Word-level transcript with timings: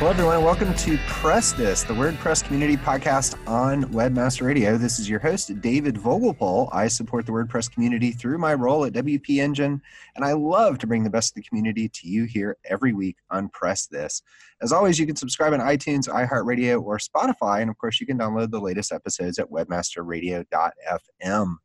Hello, 0.00 0.12
everyone. 0.12 0.42
Welcome 0.42 0.72
to 0.76 0.96
Press 1.08 1.52
This, 1.52 1.82
the 1.82 1.92
WordPress 1.92 2.42
community 2.42 2.78
podcast 2.78 3.36
on 3.46 3.84
Webmaster 3.92 4.46
Radio. 4.46 4.78
This 4.78 4.98
is 4.98 5.10
your 5.10 5.20
host, 5.20 5.60
David 5.60 5.96
Vogelpohl. 5.96 6.70
I 6.72 6.88
support 6.88 7.26
the 7.26 7.32
WordPress 7.32 7.70
community 7.70 8.12
through 8.12 8.38
my 8.38 8.54
role 8.54 8.86
at 8.86 8.94
WP 8.94 9.36
Engine, 9.36 9.82
and 10.16 10.24
I 10.24 10.32
love 10.32 10.78
to 10.78 10.86
bring 10.86 11.04
the 11.04 11.10
best 11.10 11.32
of 11.32 11.34
the 11.34 11.42
community 11.46 11.86
to 11.86 12.08
you 12.08 12.24
here 12.24 12.56
every 12.64 12.94
week 12.94 13.18
on 13.30 13.50
Press 13.50 13.88
This. 13.88 14.22
As 14.62 14.72
always, 14.72 14.98
you 14.98 15.04
can 15.04 15.16
subscribe 15.16 15.52
on 15.52 15.60
iTunes, 15.60 16.08
iHeartRadio, 16.08 16.82
or 16.82 16.96
Spotify, 16.96 17.60
and 17.60 17.68
of 17.68 17.76
course, 17.76 18.00
you 18.00 18.06
can 18.06 18.16
download 18.16 18.50
the 18.50 18.58
latest 18.58 18.92
episodes 18.92 19.38
at 19.38 19.50
webmasterradio.fm. 19.50 21.56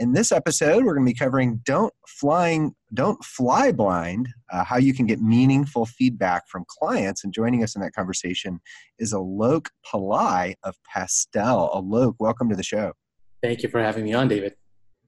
In 0.00 0.14
this 0.14 0.32
episode, 0.32 0.82
we're 0.82 0.94
going 0.94 1.04
to 1.04 1.12
be 1.12 1.18
covering 1.18 1.60
don't 1.62 1.92
flying, 2.08 2.74
don't 2.94 3.22
fly 3.22 3.70
blind, 3.70 4.30
uh, 4.50 4.64
how 4.64 4.78
you 4.78 4.94
can 4.94 5.04
get 5.04 5.20
meaningful 5.20 5.84
feedback 5.84 6.48
from 6.48 6.64
clients. 6.66 7.22
And 7.22 7.34
joining 7.34 7.62
us 7.62 7.76
in 7.76 7.82
that 7.82 7.92
conversation 7.92 8.60
is 8.98 9.12
Alok 9.12 9.66
Palai 9.86 10.54
of 10.64 10.74
Pastel. 10.90 11.70
Alok, 11.74 12.14
welcome 12.18 12.48
to 12.48 12.56
the 12.56 12.62
show. 12.62 12.94
Thank 13.42 13.62
you 13.62 13.68
for 13.68 13.82
having 13.82 14.04
me 14.04 14.14
on, 14.14 14.28
David. 14.28 14.54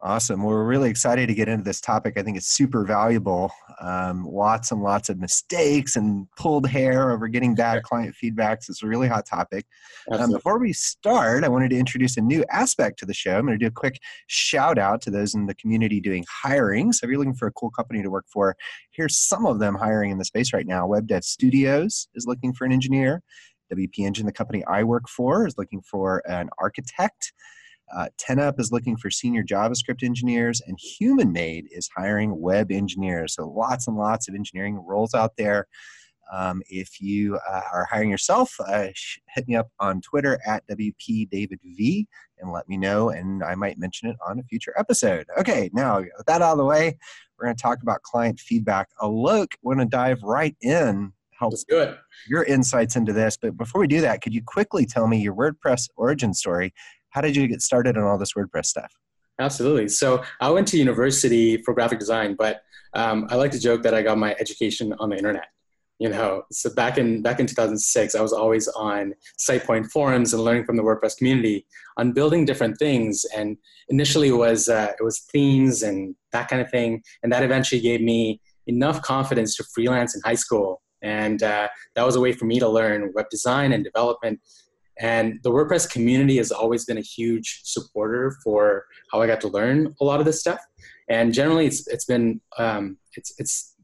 Awesome. 0.04 0.42
Well, 0.42 0.56
we're 0.56 0.64
really 0.64 0.90
excited 0.90 1.28
to 1.28 1.34
get 1.34 1.46
into 1.48 1.62
this 1.62 1.80
topic. 1.80 2.14
I 2.16 2.24
think 2.24 2.36
it's 2.36 2.48
super 2.48 2.84
valuable. 2.84 3.52
Um, 3.80 4.24
lots 4.24 4.72
and 4.72 4.82
lots 4.82 5.08
of 5.08 5.20
mistakes 5.20 5.94
and 5.94 6.26
pulled 6.36 6.66
hair 6.66 7.12
over 7.12 7.28
getting 7.28 7.54
bad 7.54 7.84
client 7.84 8.16
feedbacks. 8.20 8.68
It's 8.68 8.82
a 8.82 8.88
really 8.88 9.06
hot 9.06 9.26
topic. 9.26 9.64
Um, 10.10 10.32
before 10.32 10.58
we 10.58 10.72
start, 10.72 11.44
I 11.44 11.48
wanted 11.48 11.70
to 11.70 11.78
introduce 11.78 12.16
a 12.16 12.20
new 12.20 12.44
aspect 12.50 12.98
to 12.98 13.06
the 13.06 13.14
show. 13.14 13.38
I'm 13.38 13.46
going 13.46 13.56
to 13.56 13.64
do 13.64 13.68
a 13.68 13.70
quick 13.70 14.00
shout 14.26 14.76
out 14.76 15.02
to 15.02 15.10
those 15.12 15.36
in 15.36 15.46
the 15.46 15.54
community 15.54 16.00
doing 16.00 16.24
hiring. 16.28 16.92
So 16.92 17.04
if 17.04 17.10
you're 17.10 17.20
looking 17.20 17.36
for 17.36 17.46
a 17.46 17.52
cool 17.52 17.70
company 17.70 18.02
to 18.02 18.10
work 18.10 18.26
for, 18.26 18.56
here's 18.90 19.16
some 19.16 19.46
of 19.46 19.60
them 19.60 19.76
hiring 19.76 20.10
in 20.10 20.18
the 20.18 20.24
space 20.24 20.52
right 20.52 20.66
now. 20.66 20.84
Web 20.84 21.06
Dev 21.06 21.22
Studios 21.22 22.08
is 22.16 22.26
looking 22.26 22.52
for 22.52 22.64
an 22.64 22.72
engineer. 22.72 23.22
WP 23.72 24.00
Engine, 24.00 24.26
the 24.26 24.32
company 24.32 24.64
I 24.64 24.82
work 24.82 25.08
for, 25.08 25.46
is 25.46 25.56
looking 25.56 25.80
for 25.80 26.28
an 26.28 26.50
architect. 26.58 27.32
Uh, 27.94 28.08
TenUp 28.18 28.58
is 28.58 28.72
looking 28.72 28.96
for 28.96 29.10
senior 29.10 29.42
JavaScript 29.42 30.02
engineers, 30.02 30.62
and 30.66 30.78
HumanMade 30.78 31.66
is 31.70 31.88
hiring 31.94 32.40
web 32.40 32.72
engineers. 32.72 33.34
So 33.34 33.48
lots 33.48 33.86
and 33.86 33.96
lots 33.96 34.28
of 34.28 34.34
engineering 34.34 34.82
roles 34.86 35.14
out 35.14 35.32
there. 35.36 35.66
Um, 36.32 36.62
if 36.70 37.00
you 37.00 37.38
uh, 37.48 37.60
are 37.72 37.86
hiring 37.90 38.08
yourself, 38.08 38.54
uh, 38.66 38.88
hit 39.34 39.46
me 39.46 39.54
up 39.54 39.68
on 39.80 40.00
Twitter 40.00 40.40
at 40.46 40.64
WPDavidV 40.66 42.06
and 42.38 42.50
let 42.50 42.68
me 42.68 42.78
know, 42.78 43.10
and 43.10 43.44
I 43.44 43.54
might 43.54 43.78
mention 43.78 44.08
it 44.08 44.16
on 44.26 44.38
a 44.38 44.42
future 44.44 44.72
episode. 44.78 45.26
Okay, 45.38 45.68
now 45.74 45.98
with 45.98 46.26
that 46.26 46.40
out 46.40 46.52
of 46.52 46.58
the 46.58 46.64
way, 46.64 46.96
we're 47.38 47.46
going 47.46 47.56
to 47.56 47.62
talk 47.62 47.82
about 47.82 48.02
client 48.02 48.40
feedback. 48.40 48.88
Alok, 49.02 49.48
want 49.62 49.80
to 49.80 49.84
dive 49.84 50.22
right 50.22 50.56
in. 50.62 51.12
Help 51.38 51.52
Let's 51.52 51.64
do 51.64 51.80
it. 51.80 51.98
Your 52.28 52.44
insights 52.44 52.96
into 52.96 53.12
this, 53.12 53.36
but 53.36 53.56
before 53.58 53.80
we 53.80 53.86
do 53.86 54.00
that, 54.00 54.22
could 54.22 54.32
you 54.32 54.42
quickly 54.46 54.86
tell 54.86 55.08
me 55.08 55.20
your 55.20 55.34
WordPress 55.34 55.88
origin 55.96 56.32
story 56.32 56.72
how 57.12 57.20
did 57.20 57.36
you 57.36 57.46
get 57.46 57.62
started 57.62 57.96
on 57.96 58.04
all 58.04 58.18
this 58.18 58.32
WordPress 58.32 58.66
stuff? 58.66 58.92
Absolutely. 59.38 59.88
So 59.88 60.22
I 60.40 60.50
went 60.50 60.68
to 60.68 60.78
university 60.78 61.58
for 61.58 61.74
graphic 61.74 61.98
design, 61.98 62.34
but 62.38 62.62
um, 62.94 63.26
I 63.30 63.36
like 63.36 63.50
to 63.52 63.60
joke 63.60 63.82
that 63.82 63.94
I 63.94 64.02
got 64.02 64.18
my 64.18 64.34
education 64.38 64.94
on 64.98 65.10
the 65.10 65.16
internet. 65.16 65.46
You 65.98 66.08
know, 66.08 66.42
so 66.50 66.74
back 66.74 66.98
in 66.98 67.22
back 67.22 67.38
in 67.38 67.46
2006, 67.46 68.14
I 68.14 68.20
was 68.20 68.32
always 68.32 68.66
on 68.68 69.14
SitePoint 69.38 69.90
forums 69.90 70.34
and 70.34 70.42
learning 70.42 70.64
from 70.64 70.76
the 70.76 70.82
WordPress 70.82 71.16
community 71.16 71.64
on 71.96 72.12
building 72.12 72.44
different 72.44 72.76
things. 72.78 73.24
And 73.36 73.56
initially, 73.88 74.28
it 74.28 74.36
was 74.36 74.68
uh, 74.68 74.92
it 74.98 75.02
was 75.04 75.20
themes 75.32 75.82
and 75.82 76.16
that 76.32 76.48
kind 76.48 76.60
of 76.60 76.70
thing, 76.70 77.02
and 77.22 77.32
that 77.32 77.44
eventually 77.44 77.80
gave 77.80 78.00
me 78.00 78.40
enough 78.66 79.00
confidence 79.02 79.54
to 79.56 79.64
freelance 79.72 80.16
in 80.16 80.22
high 80.24 80.34
school. 80.34 80.82
And 81.02 81.42
uh, 81.42 81.68
that 81.94 82.04
was 82.04 82.16
a 82.16 82.20
way 82.20 82.32
for 82.32 82.46
me 82.46 82.58
to 82.58 82.68
learn 82.68 83.12
web 83.14 83.28
design 83.30 83.72
and 83.72 83.84
development 83.84 84.40
and 85.00 85.38
the 85.42 85.50
WordPress 85.50 85.90
community 85.90 86.36
has 86.36 86.52
always 86.52 86.84
been 86.84 86.98
a 86.98 87.02
huge 87.02 87.60
supporter 87.64 88.36
for 88.44 88.86
how 89.10 89.22
I 89.22 89.26
got 89.26 89.40
to 89.42 89.48
learn 89.48 89.94
a 90.00 90.04
lot 90.04 90.20
of 90.20 90.26
this 90.26 90.40
stuff. 90.40 90.60
And 91.08 91.32
generally, 91.32 91.66
it's 91.66 91.86
it's 91.88 92.04
been 92.04 92.40
um, 92.58 92.98
it's 93.16 93.34
it's 93.38 93.74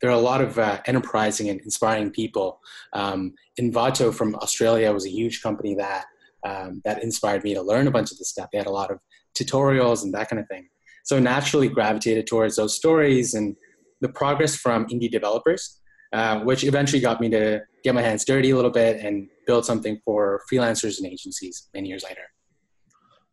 there 0.00 0.10
are 0.10 0.14
a 0.14 0.20
lot 0.20 0.40
of 0.40 0.58
uh, 0.58 0.80
enterprising 0.86 1.48
and 1.48 1.60
inspiring 1.60 2.10
people. 2.10 2.60
Um, 2.92 3.34
Envato 3.60 4.14
from 4.14 4.34
Australia 4.36 4.92
was 4.92 5.06
a 5.06 5.10
huge 5.10 5.42
company 5.42 5.74
that 5.76 6.04
um, 6.46 6.82
that 6.84 7.02
inspired 7.02 7.44
me 7.44 7.54
to 7.54 7.62
learn 7.62 7.86
a 7.86 7.90
bunch 7.90 8.12
of 8.12 8.18
this 8.18 8.30
stuff. 8.30 8.48
They 8.52 8.58
had 8.58 8.66
a 8.66 8.72
lot 8.72 8.90
of 8.90 8.98
tutorials 9.36 10.02
and 10.04 10.12
that 10.14 10.28
kind 10.28 10.40
of 10.40 10.48
thing. 10.48 10.68
So 11.04 11.18
naturally 11.18 11.68
gravitated 11.68 12.26
towards 12.26 12.56
those 12.56 12.76
stories 12.76 13.34
and 13.34 13.56
the 14.00 14.08
progress 14.08 14.54
from 14.54 14.86
indie 14.88 15.10
developers, 15.10 15.80
uh, 16.12 16.40
which 16.40 16.64
eventually 16.64 17.00
got 17.00 17.20
me 17.20 17.28
to 17.30 17.62
get 17.82 17.94
my 17.94 18.02
hands 18.02 18.24
dirty 18.24 18.50
a 18.50 18.56
little 18.56 18.70
bit 18.70 19.04
and 19.04 19.28
build 19.48 19.64
something 19.64 19.98
for 20.04 20.42
freelancers 20.52 20.98
and 20.98 21.06
agencies 21.08 21.68
many 21.74 21.88
years 21.88 22.04
later. 22.04 22.20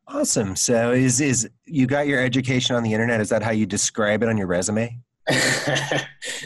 Awesome. 0.07 0.55
So 0.55 0.93
is 0.93 1.19
is 1.19 1.49
you 1.65 1.85
got 1.85 2.07
your 2.07 2.23
education 2.23 2.75
on 2.75 2.83
the 2.83 2.93
internet? 2.93 3.19
Is 3.19 3.29
that 3.29 3.43
how 3.43 3.51
you 3.51 3.65
describe 3.65 4.23
it 4.23 4.29
on 4.29 4.37
your 4.37 4.47
resume? 4.47 4.97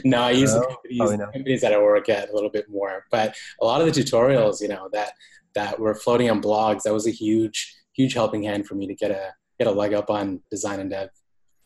no, 0.06 0.22
I 0.22 0.32
use 0.32 0.54
no? 0.54 0.62
the 0.62 0.68
companies, 0.68 1.02
oh, 1.02 1.16
no. 1.16 1.26
companies 1.32 1.62
that 1.62 1.74
I 1.74 1.78
work 1.78 2.10
at 2.10 2.30
a 2.30 2.34
little 2.34 2.50
bit 2.50 2.70
more. 2.70 3.06
But 3.12 3.36
a 3.62 3.66
lot 3.66 3.82
of 3.82 3.94
the 3.94 4.02
tutorials, 4.02 4.62
you 4.62 4.70
know, 4.70 4.90
that 4.94 5.12
that 5.56 5.80
were 5.80 5.94
floating 5.94 6.30
on 6.30 6.42
blogs, 6.42 6.84
that 6.84 6.94
was 6.94 7.06
a 7.06 7.12
huge, 7.12 7.76
huge 7.94 8.14
helping 8.14 8.44
hand 8.44 8.66
for 8.66 8.76
me 8.76 8.88
to 8.88 8.96
get 8.96 9.12
a 9.12 9.34
get 9.60 9.68
a 9.68 9.72
leg 9.72 9.94
up 9.94 10.10
on 10.10 10.42
design 10.50 10.80
and 10.80 10.90
dev. 10.90 11.10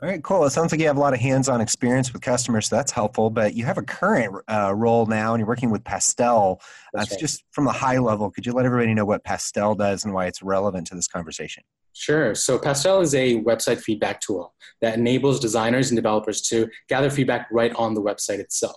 All 0.04 0.10
right, 0.10 0.22
cool. 0.22 0.44
It 0.44 0.50
sounds 0.50 0.74
like 0.74 0.82
you 0.82 0.88
have 0.88 0.98
a 0.98 1.00
lot 1.00 1.14
of 1.14 1.22
hands-on 1.22 1.62
experience 1.62 2.12
with 2.12 2.22
customers, 2.22 2.68
so 2.68 2.76
that's 2.76 2.92
helpful. 2.92 3.30
But 3.30 3.54
you 3.54 3.64
have 3.64 3.78
a 3.78 3.82
current 3.82 4.36
uh, 4.52 4.76
role 4.76 5.06
now, 5.06 5.34
and 5.34 5.40
you're 5.40 5.48
working 5.48 5.70
with 5.70 5.82
Pastel. 5.86 6.60
That's, 6.92 7.06
that's 7.06 7.12
right. 7.12 7.20
just 7.22 7.46
from 7.52 7.68
a 7.68 7.72
high 7.72 8.00
level. 8.00 8.30
Could 8.30 8.46
you 8.46 8.52
let 8.52 8.66
everybody 8.66 8.94
know 8.94 9.06
what 9.06 9.24
Pastel 9.24 9.76
does 9.76 10.04
and 10.04 10.14
why 10.14 10.26
it's 10.26 10.44
relevant 10.44 10.88
to 10.88 10.96
this 10.96 11.08
conversation? 11.08 11.64
Sure. 11.94 12.36
So 12.36 12.60
Pastel 12.60 13.00
is 13.00 13.16
a 13.16 13.42
website 13.44 13.80
feedback 13.80 14.20
tool 14.20 14.54
that 14.82 14.98
enables 14.98 15.40
designers 15.40 15.90
and 15.90 15.96
developers 15.96 16.42
to 16.50 16.68
gather 16.90 17.10
feedback 17.10 17.48
right 17.50 17.74
on 17.76 17.94
the 17.94 18.02
website 18.02 18.40
itself. 18.40 18.76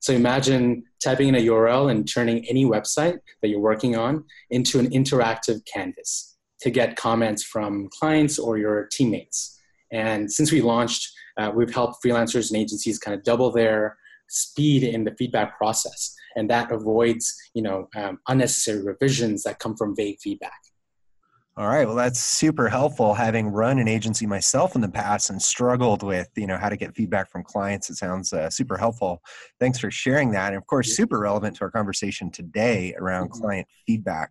So 0.00 0.14
imagine 0.14 0.84
typing 1.04 1.28
in 1.28 1.34
a 1.34 1.40
URL 1.40 1.90
and 1.90 2.10
turning 2.10 2.48
any 2.48 2.64
website 2.64 3.18
that 3.42 3.48
you're 3.48 3.60
working 3.60 3.94
on 3.94 4.24
into 4.48 4.78
an 4.78 4.88
interactive 4.88 5.66
canvas 5.66 6.38
to 6.62 6.70
get 6.70 6.96
comments 6.96 7.44
from 7.44 7.90
clients 7.92 8.38
or 8.38 8.56
your 8.56 8.88
teammates. 8.90 9.58
And 9.92 10.32
since 10.32 10.50
we 10.50 10.60
launched, 10.60 11.08
uh, 11.38 11.52
we've 11.54 11.72
helped 11.72 12.04
freelancers 12.04 12.50
and 12.50 12.60
agencies 12.60 12.98
kind 12.98 13.14
of 13.16 13.22
double 13.22 13.52
their 13.52 13.96
speed 14.28 14.82
in 14.82 15.04
the 15.04 15.14
feedback 15.18 15.56
process, 15.58 16.14
and 16.36 16.48
that 16.50 16.72
avoids 16.72 17.34
you 17.54 17.62
know 17.62 17.88
um, 17.96 18.18
unnecessary 18.28 18.82
revisions 18.82 19.42
that 19.44 19.58
come 19.58 19.76
from 19.76 19.94
vague 19.94 20.18
feedback. 20.20 20.58
All 21.54 21.68
right. 21.68 21.86
Well, 21.86 21.96
that's 21.96 22.18
super 22.18 22.66
helpful. 22.70 23.12
Having 23.12 23.48
run 23.48 23.78
an 23.78 23.86
agency 23.86 24.24
myself 24.24 24.74
in 24.74 24.80
the 24.80 24.88
past 24.88 25.28
and 25.28 25.40
struggled 25.40 26.02
with, 26.02 26.30
you 26.34 26.46
know, 26.46 26.56
how 26.56 26.70
to 26.70 26.78
get 26.78 26.94
feedback 26.94 27.30
from 27.30 27.44
clients, 27.44 27.90
it 27.90 27.96
sounds 27.96 28.32
uh, 28.32 28.48
super 28.48 28.78
helpful. 28.78 29.20
Thanks 29.60 29.78
for 29.78 29.90
sharing 29.90 30.30
that. 30.30 30.54
And 30.54 30.56
of 30.56 30.66
course, 30.66 30.96
super 30.96 31.18
relevant 31.18 31.56
to 31.56 31.64
our 31.64 31.70
conversation 31.70 32.30
today 32.30 32.94
around 32.98 33.28
mm-hmm. 33.28 33.42
client 33.42 33.68
feedback. 33.86 34.30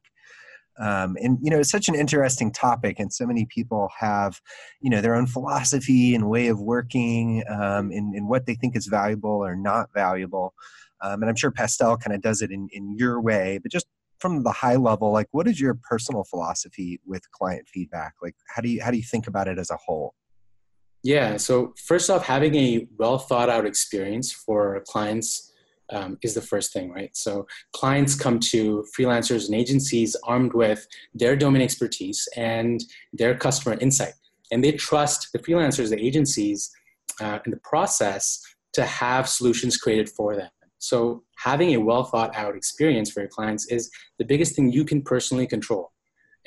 Um, 0.79 1.17
and 1.21 1.37
you 1.41 1.51
know, 1.51 1.59
it's 1.59 1.69
such 1.69 1.89
an 1.89 1.95
interesting 1.95 2.51
topic, 2.51 2.99
and 2.99 3.11
so 3.13 3.25
many 3.25 3.45
people 3.45 3.89
have, 3.99 4.39
you 4.79 4.89
know, 4.89 5.01
their 5.01 5.15
own 5.15 5.27
philosophy 5.27 6.15
and 6.15 6.29
way 6.29 6.47
of 6.47 6.59
working, 6.59 7.43
um, 7.49 7.91
in, 7.91 8.13
in 8.15 8.27
what 8.27 8.45
they 8.45 8.55
think 8.55 8.75
is 8.75 8.87
valuable 8.87 9.29
or 9.29 9.55
not 9.55 9.89
valuable. 9.93 10.53
Um, 11.01 11.21
and 11.21 11.29
I'm 11.29 11.35
sure 11.35 11.51
Pastel 11.51 11.97
kind 11.97 12.15
of 12.15 12.21
does 12.21 12.41
it 12.41 12.51
in, 12.51 12.67
in 12.71 12.95
your 12.97 13.19
way, 13.21 13.59
but 13.61 13.71
just 13.71 13.87
from 14.21 14.43
the 14.43 14.51
high 14.51 14.75
level 14.75 15.11
like 15.11 15.27
what 15.31 15.47
is 15.47 15.59
your 15.59 15.73
personal 15.73 16.23
philosophy 16.23 17.01
with 17.05 17.29
client 17.31 17.67
feedback 17.67 18.13
like 18.21 18.35
how 18.55 18.61
do 18.61 18.69
you 18.69 18.81
how 18.81 18.91
do 18.91 18.97
you 18.97 19.03
think 19.03 19.27
about 19.27 19.47
it 19.47 19.57
as 19.57 19.71
a 19.71 19.77
whole 19.77 20.13
yeah 21.03 21.35
so 21.35 21.73
first 21.85 22.09
off 22.09 22.23
having 22.23 22.53
a 22.55 22.87
well 22.99 23.17
thought 23.17 23.49
out 23.49 23.65
experience 23.65 24.31
for 24.31 24.83
clients 24.87 25.50
um, 25.91 26.17
is 26.23 26.33
the 26.33 26.41
first 26.41 26.73
thing 26.73 26.91
right 26.91 27.15
so 27.15 27.45
clients 27.73 28.15
come 28.15 28.39
to 28.39 28.85
freelancers 28.97 29.45
and 29.47 29.55
agencies 29.55 30.15
armed 30.23 30.53
with 30.53 30.87
their 31.13 31.35
domain 31.35 31.61
expertise 31.61 32.27
and 32.35 32.83
their 33.13 33.35
customer 33.35 33.77
insight 33.79 34.13
and 34.51 34.63
they 34.63 34.71
trust 34.71 35.29
the 35.33 35.39
freelancers 35.39 35.89
the 35.89 36.05
agencies 36.05 36.71
uh, 37.19 37.39
in 37.45 37.51
the 37.51 37.59
process 37.63 38.41
to 38.73 38.85
have 38.85 39.27
solutions 39.27 39.77
created 39.77 40.09
for 40.09 40.35
them 40.35 40.49
so 40.81 41.23
having 41.37 41.75
a 41.75 41.79
well 41.79 42.03
thought 42.03 42.35
out 42.35 42.55
experience 42.55 43.11
for 43.11 43.21
your 43.21 43.29
clients 43.29 43.67
is 43.67 43.89
the 44.17 44.25
biggest 44.25 44.55
thing 44.55 44.71
you 44.71 44.83
can 44.83 45.03
personally 45.03 45.45
control. 45.45 45.91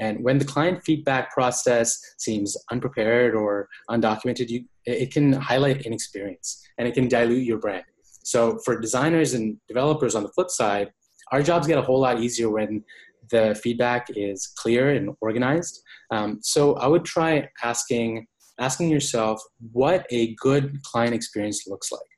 And 0.01 0.25
when 0.25 0.39
the 0.39 0.45
client 0.45 0.83
feedback 0.85 1.33
process 1.33 2.01
seems 2.19 2.57
unprepared 2.73 3.37
or 3.37 3.69
undocumented, 3.89 4.49
you, 4.49 4.65
it 4.87 5.13
can 5.13 5.33
highlight 5.33 5.87
inexperience 5.87 6.61
and 6.79 6.89
it 6.89 6.95
can 6.95 7.07
dilute 7.07 7.45
your 7.45 7.59
brand. 7.59 7.85
So 8.25 8.59
for 8.65 8.81
designers 8.81 9.35
and 9.35 9.57
developers 9.69 10.15
on 10.15 10.23
the 10.25 10.31
flip 10.31 10.51
side, 10.51 10.91
our 11.31 11.43
jobs 11.43 11.67
get 11.67 11.79
a 11.79 11.83
whole 11.83 12.01
lot 12.01 12.21
easier 12.21 12.51
when 12.51 12.83
the 13.31 13.59
feedback 13.63 14.09
is 14.11 14.49
clear 14.57 14.91
and 14.91 15.15
organized. 15.21 15.81
Um, 16.11 16.39
so 16.43 16.75
I 16.75 16.87
would 16.87 17.05
try 17.05 17.49
asking 17.63 18.27
asking 18.61 18.89
yourself 18.89 19.43
what 19.73 20.07
a 20.11 20.35
good 20.37 20.81
client 20.83 21.15
experience 21.15 21.67
looks 21.67 21.91
like. 21.91 22.11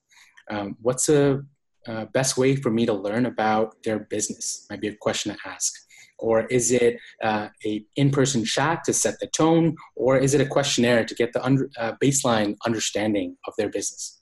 Um, 0.50 0.76
what's 0.82 1.08
a 1.08 1.43
uh, 1.88 2.05
best 2.12 2.37
way 2.37 2.56
for 2.56 2.70
me 2.70 2.85
to 2.85 2.93
learn 2.93 3.26
about 3.26 3.82
their 3.85 4.00
business? 4.00 4.67
Might 4.69 4.81
be 4.81 4.88
a 4.88 4.97
question 4.97 5.32
to 5.32 5.38
ask. 5.49 5.73
Or 6.19 6.47
is 6.47 6.73
it 6.73 6.99
uh, 7.23 7.49
a 7.64 7.85
in-person 7.97 8.44
chat 8.44 8.85
to 8.85 8.93
set 8.93 9.19
the 9.20 9.26
tone, 9.29 9.76
or 9.97 10.19
is 10.19 10.35
it 10.35 10.41
a 10.41 10.47
questionnaire 10.47 11.05
to 11.05 11.14
get 11.14 11.32
the 11.32 11.44
under, 11.44 11.70
uh, 11.79 11.93
baseline 12.03 12.56
understanding 12.67 13.37
of 13.47 13.55
their 13.58 13.69
business? 13.69 14.16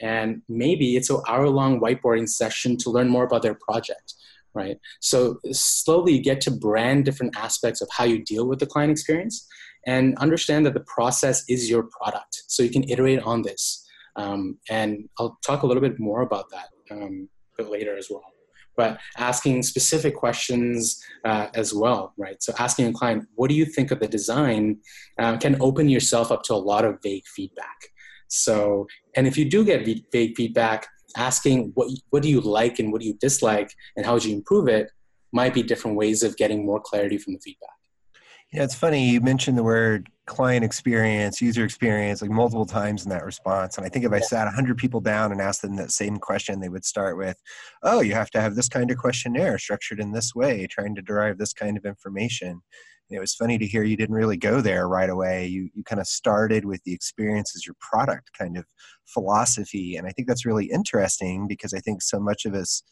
And 0.00 0.42
maybe 0.48 0.96
it's 0.96 1.10
an 1.10 1.20
hour-long 1.26 1.80
whiteboarding 1.80 2.28
session 2.28 2.76
to 2.78 2.90
learn 2.90 3.08
more 3.08 3.24
about 3.24 3.42
their 3.42 3.58
project, 3.68 4.14
right? 4.54 4.78
So 5.00 5.38
slowly 5.52 6.14
you 6.14 6.22
get 6.22 6.40
to 6.42 6.50
brand 6.50 7.04
different 7.04 7.36
aspects 7.36 7.80
of 7.80 7.88
how 7.90 8.04
you 8.04 8.22
deal 8.24 8.46
with 8.46 8.58
the 8.58 8.66
client 8.66 8.90
experience, 8.90 9.46
and 9.86 10.16
understand 10.18 10.66
that 10.66 10.74
the 10.74 10.80
process 10.80 11.44
is 11.48 11.70
your 11.70 11.84
product. 11.84 12.42
So 12.48 12.62
you 12.62 12.70
can 12.70 12.88
iterate 12.90 13.20
on 13.20 13.42
this. 13.42 13.86
Um, 14.16 14.58
and 14.68 15.08
I'll 15.18 15.38
talk 15.46 15.62
a 15.62 15.66
little 15.66 15.82
bit 15.82 15.98
more 16.00 16.22
about 16.22 16.50
that 16.50 16.68
um, 16.90 17.28
bit 17.56 17.70
later 17.70 17.96
as 17.96 18.08
well. 18.10 18.24
But 18.76 18.98
asking 19.16 19.62
specific 19.62 20.14
questions 20.14 21.02
uh, 21.24 21.46
as 21.54 21.72
well, 21.72 22.12
right? 22.18 22.42
So 22.42 22.52
asking 22.58 22.88
a 22.88 22.92
client, 22.92 23.26
what 23.34 23.48
do 23.48 23.54
you 23.54 23.64
think 23.64 23.90
of 23.90 24.00
the 24.00 24.08
design, 24.08 24.78
uh, 25.18 25.38
can 25.38 25.56
open 25.62 25.88
yourself 25.88 26.30
up 26.30 26.42
to 26.44 26.54
a 26.54 26.56
lot 26.56 26.84
of 26.84 26.98
vague 27.02 27.26
feedback. 27.26 27.88
So, 28.28 28.86
and 29.16 29.26
if 29.26 29.36
you 29.38 29.48
do 29.48 29.64
get 29.64 29.86
vague 30.12 30.36
feedback, 30.36 30.86
asking 31.16 31.72
what 31.74 31.88
what 32.10 32.22
do 32.22 32.28
you 32.28 32.40
like 32.40 32.78
and 32.78 32.92
what 32.92 33.00
do 33.00 33.06
you 33.06 33.14
dislike, 33.20 33.72
and 33.96 34.04
how 34.04 34.14
would 34.14 34.24
you 34.24 34.34
improve 34.34 34.68
it, 34.68 34.90
might 35.32 35.54
be 35.54 35.62
different 35.62 35.96
ways 35.96 36.22
of 36.22 36.36
getting 36.36 36.64
more 36.64 36.80
clarity 36.80 37.18
from 37.18 37.34
the 37.34 37.40
feedback. 37.40 37.70
Yeah, 38.52 38.62
it's 38.62 38.74
funny 38.74 39.10
you 39.10 39.20
mentioned 39.20 39.58
the 39.58 39.64
word 39.64 40.08
client 40.26 40.64
experience, 40.64 41.40
user 41.40 41.64
experience, 41.64 42.22
like 42.22 42.30
multiple 42.30 42.66
times 42.66 43.04
in 43.04 43.10
that 43.10 43.24
response. 43.24 43.76
And 43.76 43.84
I 43.84 43.88
think 43.88 44.04
if 44.04 44.12
I 44.12 44.20
sat 44.20 44.44
100 44.44 44.76
people 44.78 45.00
down 45.00 45.32
and 45.32 45.40
asked 45.40 45.62
them 45.62 45.76
that 45.76 45.90
same 45.90 46.16
question, 46.16 46.60
they 46.60 46.68
would 46.68 46.84
start 46.84 47.16
with, 47.16 47.40
Oh, 47.82 48.00
you 48.00 48.14
have 48.14 48.30
to 48.30 48.40
have 48.40 48.54
this 48.54 48.68
kind 48.68 48.90
of 48.90 48.98
questionnaire 48.98 49.58
structured 49.58 50.00
in 50.00 50.12
this 50.12 50.34
way, 50.34 50.66
trying 50.68 50.94
to 50.94 51.02
derive 51.02 51.38
this 51.38 51.52
kind 51.52 51.76
of 51.76 51.84
information. 51.84 52.62
It 53.10 53.20
was 53.20 53.34
funny 53.34 53.58
to 53.58 53.66
hear 53.66 53.84
you 53.84 53.96
didn't 53.96 54.14
really 54.14 54.36
go 54.36 54.60
there 54.60 54.88
right 54.88 55.08
away. 55.08 55.46
You, 55.46 55.68
you 55.74 55.84
kind 55.84 56.00
of 56.00 56.06
started 56.06 56.64
with 56.64 56.82
the 56.84 56.92
experience 56.92 57.54
as 57.54 57.66
your 57.66 57.76
product 57.80 58.30
kind 58.36 58.56
of 58.56 58.64
philosophy. 59.06 59.96
And 59.96 60.06
I 60.06 60.10
think 60.10 60.26
that's 60.26 60.46
really 60.46 60.66
interesting 60.66 61.46
because 61.46 61.72
I 61.72 61.78
think 61.78 62.02
so 62.02 62.18
much 62.18 62.44
of 62.44 62.54
us 62.54 62.82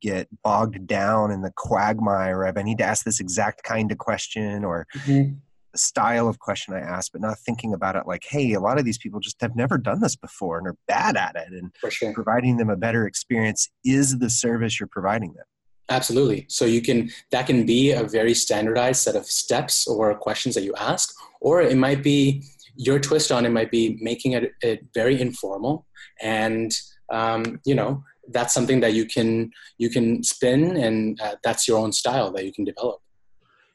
get 0.00 0.28
bogged 0.42 0.86
down 0.86 1.30
in 1.30 1.42
the 1.42 1.52
quagmire 1.56 2.44
of 2.44 2.56
I 2.56 2.62
need 2.62 2.78
to 2.78 2.84
ask 2.84 3.04
this 3.04 3.20
exact 3.20 3.62
kind 3.62 3.90
of 3.90 3.98
question 3.98 4.64
or 4.64 4.86
mm-hmm 4.98 5.34
the 5.74 5.78
style 5.78 6.28
of 6.28 6.38
question 6.38 6.72
I 6.72 6.78
ask, 6.78 7.12
but 7.12 7.20
not 7.20 7.38
thinking 7.38 7.74
about 7.74 7.96
it 7.96 8.06
like, 8.06 8.22
hey, 8.24 8.52
a 8.52 8.60
lot 8.60 8.78
of 8.78 8.84
these 8.84 8.96
people 8.96 9.20
just 9.20 9.40
have 9.40 9.56
never 9.56 9.76
done 9.76 10.00
this 10.00 10.16
before 10.16 10.56
and 10.56 10.66
are 10.68 10.76
bad 10.86 11.16
at 11.16 11.34
it. 11.34 11.52
And 11.52 11.72
sure. 11.90 12.14
providing 12.14 12.56
them 12.56 12.70
a 12.70 12.76
better 12.76 13.06
experience 13.06 13.68
is 13.84 14.18
the 14.18 14.30
service 14.30 14.78
you're 14.78 14.86
providing 14.86 15.34
them. 15.34 15.44
Absolutely. 15.90 16.46
So 16.48 16.64
you 16.64 16.80
can 16.80 17.10
that 17.30 17.46
can 17.46 17.66
be 17.66 17.92
a 17.92 18.04
very 18.04 18.34
standardized 18.34 19.02
set 19.02 19.16
of 19.16 19.26
steps 19.26 19.86
or 19.86 20.14
questions 20.14 20.54
that 20.54 20.64
you 20.64 20.74
ask, 20.76 21.14
or 21.40 21.60
it 21.60 21.76
might 21.76 22.02
be 22.02 22.42
your 22.76 22.98
twist 22.98 23.30
on 23.30 23.46
it 23.46 23.50
might 23.50 23.70
be 23.70 23.98
making 24.00 24.32
it, 24.32 24.52
it 24.60 24.84
very 24.94 25.20
informal 25.20 25.86
and 26.20 26.72
um, 27.12 27.60
you 27.64 27.74
know 27.74 28.02
that's 28.32 28.54
something 28.54 28.80
that 28.80 28.94
you 28.94 29.04
can 29.04 29.50
you 29.78 29.90
can 29.90 30.22
spin 30.22 30.76
and 30.76 31.20
uh, 31.20 31.36
that's 31.44 31.68
your 31.68 31.78
own 31.78 31.92
style 31.92 32.32
that 32.32 32.44
you 32.44 32.52
can 32.52 32.64
develop 32.64 33.00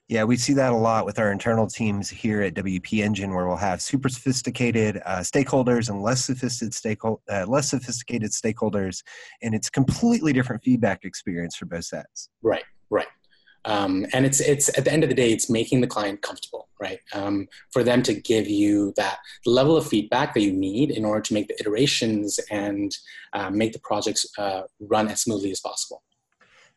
yeah, 0.09 0.23
we 0.23 0.37
see 0.37 0.53
that 0.53 0.71
a 0.71 0.75
lot 0.75 1.05
with 1.05 1.19
our 1.19 1.31
internal 1.31 1.67
teams 1.67 2.09
here 2.09 2.41
at 2.41 2.55
WP 2.55 3.03
Engine, 3.03 3.31
where 3.31 3.47
we'll 3.47 3.55
have 3.55 3.79
super 3.79 4.09
sophisticated 4.09 4.99
uh, 5.05 5.19
stakeholders 5.19 5.89
and 5.89 6.01
less 6.01 6.25
sophisticated 6.25 6.97
uh, 7.31 7.45
less 7.47 7.69
sophisticated 7.69 8.31
stakeholders, 8.31 9.03
and 9.43 9.53
it's 9.53 9.69
completely 9.69 10.33
different 10.33 10.63
feedback 10.63 11.05
experience 11.05 11.55
for 11.55 11.67
both 11.67 11.85
sets. 11.85 12.29
Right, 12.41 12.63
right. 12.89 13.05
Um, 13.65 14.07
and 14.11 14.25
it's 14.25 14.39
it's 14.39 14.75
at 14.79 14.85
the 14.85 14.91
end 14.91 15.03
of 15.03 15.09
the 15.09 15.15
day, 15.15 15.31
it's 15.31 15.47
making 15.47 15.81
the 15.81 15.87
client 15.87 16.23
comfortable, 16.23 16.69
right? 16.81 16.99
Um, 17.13 17.47
for 17.71 17.83
them 17.83 18.01
to 18.03 18.15
give 18.15 18.47
you 18.47 18.93
that 18.97 19.19
level 19.45 19.77
of 19.77 19.85
feedback 19.85 20.33
that 20.33 20.41
you 20.41 20.51
need 20.51 20.89
in 20.89 21.05
order 21.05 21.21
to 21.21 21.33
make 21.35 21.49
the 21.49 21.59
iterations 21.59 22.39
and 22.49 22.91
uh, 23.33 23.51
make 23.51 23.73
the 23.73 23.79
projects 23.79 24.25
uh, 24.39 24.63
run 24.79 25.07
as 25.07 25.21
smoothly 25.21 25.51
as 25.51 25.59
possible. 25.59 26.01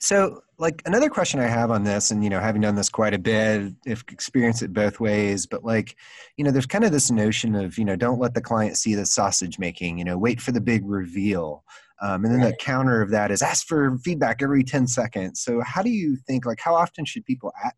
So, 0.03 0.43
like 0.63 0.81
another 0.87 1.11
question 1.11 1.41
I 1.41 1.49
have 1.49 1.73
on 1.73 1.83
this, 1.83 2.13
and 2.13 2.23
you 2.23 2.31
know, 2.31 2.39
having 2.39 2.63
done 2.63 2.77
this 2.77 2.89
quite 2.89 3.15
a 3.15 3.19
bit, 3.19 3.75
if 3.85 4.05
experience 4.13 4.63
it 4.63 4.73
both 4.73 5.01
ways, 5.01 5.45
but 5.45 5.65
like, 5.65 5.97
you 6.37 6.45
know, 6.45 6.53
there's 6.53 6.67
kind 6.67 6.85
of 6.85 6.93
this 6.93 7.11
notion 7.11 7.57
of 7.57 7.77
you 7.77 7.85
know, 7.85 7.97
don't 7.97 8.21
let 8.21 8.33
the 8.33 8.41
client 8.41 8.77
see 8.77 8.95
the 8.95 9.05
sausage 9.05 9.59
making. 9.59 9.99
You 9.99 10.05
know, 10.05 10.17
wait 10.17 10.41
for 10.41 10.53
the 10.53 10.61
big 10.61 10.83
reveal. 10.87 11.65
Um, 12.01 12.25
and 12.25 12.33
then 12.33 12.41
right. 12.41 12.51
the 12.51 12.57
counter 12.57 13.03
of 13.03 13.11
that 13.11 13.33
is 13.33 13.43
ask 13.43 13.67
for 13.67 13.99
feedback 13.99 14.41
every 14.41 14.65
10 14.65 14.87
seconds. 14.87 15.41
So, 15.41 15.61
how 15.65 15.83
do 15.83 15.91
you 15.91 16.17
think, 16.27 16.47
like, 16.47 16.61
how 16.61 16.75
often 16.75 17.05
should 17.05 17.25
people 17.25 17.53
at, 17.65 17.75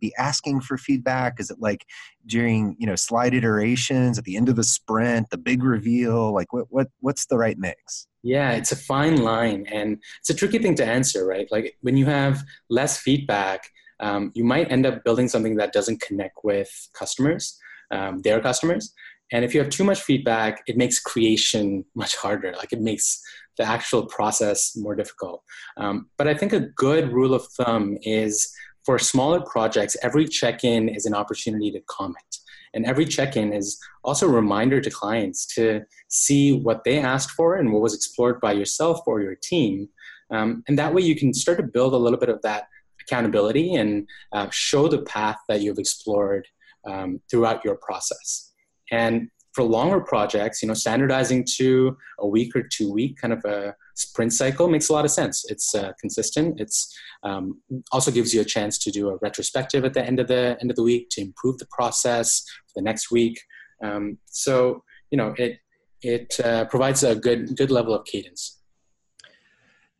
be 0.00 0.14
asking 0.18 0.60
for 0.60 0.76
feedback? 0.76 1.40
Is 1.40 1.50
it 1.50 1.58
like 1.60 1.84
during, 2.26 2.76
you 2.78 2.86
know, 2.86 2.96
slide 2.96 3.34
iterations 3.34 4.18
at 4.18 4.24
the 4.24 4.36
end 4.36 4.48
of 4.48 4.58
a 4.58 4.64
sprint, 4.64 5.30
the 5.30 5.38
big 5.38 5.62
reveal? 5.62 6.32
Like, 6.32 6.52
what, 6.52 6.66
what, 6.70 6.88
what's 7.00 7.26
the 7.26 7.38
right 7.38 7.58
mix? 7.58 8.06
Yeah, 8.22 8.52
it's 8.52 8.72
a 8.72 8.76
fine 8.76 9.22
line 9.22 9.66
and 9.70 9.98
it's 10.20 10.30
a 10.30 10.34
tricky 10.34 10.58
thing 10.58 10.74
to 10.76 10.84
answer, 10.84 11.24
right? 11.24 11.46
Like 11.50 11.76
when 11.82 11.96
you 11.96 12.06
have 12.06 12.42
less 12.68 12.98
feedback, 12.98 13.70
um, 14.00 14.32
you 14.34 14.44
might 14.44 14.70
end 14.70 14.84
up 14.84 15.04
building 15.04 15.28
something 15.28 15.56
that 15.56 15.72
doesn't 15.72 16.00
connect 16.00 16.38
with 16.42 16.68
customers, 16.92 17.58
um, 17.92 18.22
their 18.22 18.40
customers. 18.40 18.92
And 19.32 19.44
if 19.44 19.54
you 19.54 19.60
have 19.60 19.70
too 19.70 19.84
much 19.84 20.02
feedback, 20.02 20.62
it 20.66 20.76
makes 20.76 20.98
creation 21.00 21.84
much 21.94 22.16
harder. 22.16 22.52
Like 22.56 22.72
it 22.72 22.80
makes 22.80 23.20
the 23.58 23.64
actual 23.64 24.06
process 24.06 24.76
more 24.76 24.94
difficult. 24.94 25.42
Um, 25.76 26.10
but 26.18 26.28
I 26.28 26.34
think 26.34 26.52
a 26.52 26.60
good 26.60 27.12
rule 27.12 27.32
of 27.34 27.46
thumb 27.46 27.96
is 28.02 28.52
for 28.86 28.98
smaller 28.98 29.40
projects, 29.40 29.96
every 30.02 30.26
check 30.26 30.62
in 30.62 30.88
is 30.88 31.04
an 31.04 31.14
opportunity 31.14 31.72
to 31.72 31.80
comment. 31.88 32.38
And 32.72 32.86
every 32.86 33.04
check 33.04 33.36
in 33.36 33.52
is 33.52 33.78
also 34.04 34.28
a 34.28 34.32
reminder 34.32 34.80
to 34.80 34.90
clients 34.90 35.44
to 35.56 35.82
see 36.08 36.52
what 36.52 36.84
they 36.84 37.00
asked 37.00 37.32
for 37.32 37.56
and 37.56 37.72
what 37.72 37.82
was 37.82 37.94
explored 37.94 38.40
by 38.40 38.52
yourself 38.52 39.00
or 39.06 39.20
your 39.20 39.34
team. 39.34 39.88
Um, 40.30 40.62
and 40.68 40.78
that 40.78 40.94
way 40.94 41.02
you 41.02 41.16
can 41.16 41.34
start 41.34 41.58
to 41.58 41.64
build 41.64 41.94
a 41.94 41.98
little 41.98 42.18
bit 42.18 42.28
of 42.28 42.40
that 42.42 42.68
accountability 43.00 43.74
and 43.74 44.08
uh, 44.32 44.48
show 44.50 44.88
the 44.88 45.02
path 45.02 45.38
that 45.48 45.60
you've 45.62 45.78
explored 45.78 46.46
um, 46.86 47.20
throughout 47.30 47.64
your 47.64 47.76
process. 47.76 48.52
And 48.92 49.30
for 49.56 49.64
longer 49.64 50.00
projects, 50.00 50.62
you 50.62 50.68
know, 50.68 50.74
standardizing 50.74 51.42
to 51.56 51.96
a 52.18 52.26
week 52.26 52.54
or 52.54 52.62
two 52.62 52.92
week 52.92 53.16
kind 53.18 53.32
of 53.32 53.42
a 53.46 53.74
sprint 53.94 54.30
cycle 54.34 54.68
makes 54.68 54.90
a 54.90 54.92
lot 54.92 55.06
of 55.06 55.10
sense. 55.10 55.46
It's 55.48 55.74
uh, 55.74 55.92
consistent. 55.98 56.60
It's 56.60 56.94
um, 57.22 57.62
also 57.90 58.10
gives 58.10 58.34
you 58.34 58.42
a 58.42 58.44
chance 58.44 58.76
to 58.76 58.90
do 58.90 59.08
a 59.08 59.16
retrospective 59.22 59.82
at 59.86 59.94
the 59.94 60.04
end 60.04 60.20
of 60.20 60.28
the 60.28 60.58
end 60.60 60.70
of 60.70 60.76
the 60.76 60.82
week 60.82 61.08
to 61.12 61.22
improve 61.22 61.56
the 61.56 61.66
process 61.70 62.44
for 62.66 62.74
the 62.76 62.82
next 62.82 63.10
week. 63.10 63.40
Um, 63.82 64.18
so 64.26 64.84
you 65.10 65.16
know, 65.16 65.34
it 65.38 65.58
it 66.02 66.38
uh, 66.44 66.66
provides 66.66 67.02
a 67.02 67.14
good 67.16 67.56
good 67.56 67.70
level 67.70 67.94
of 67.94 68.04
cadence. 68.04 68.60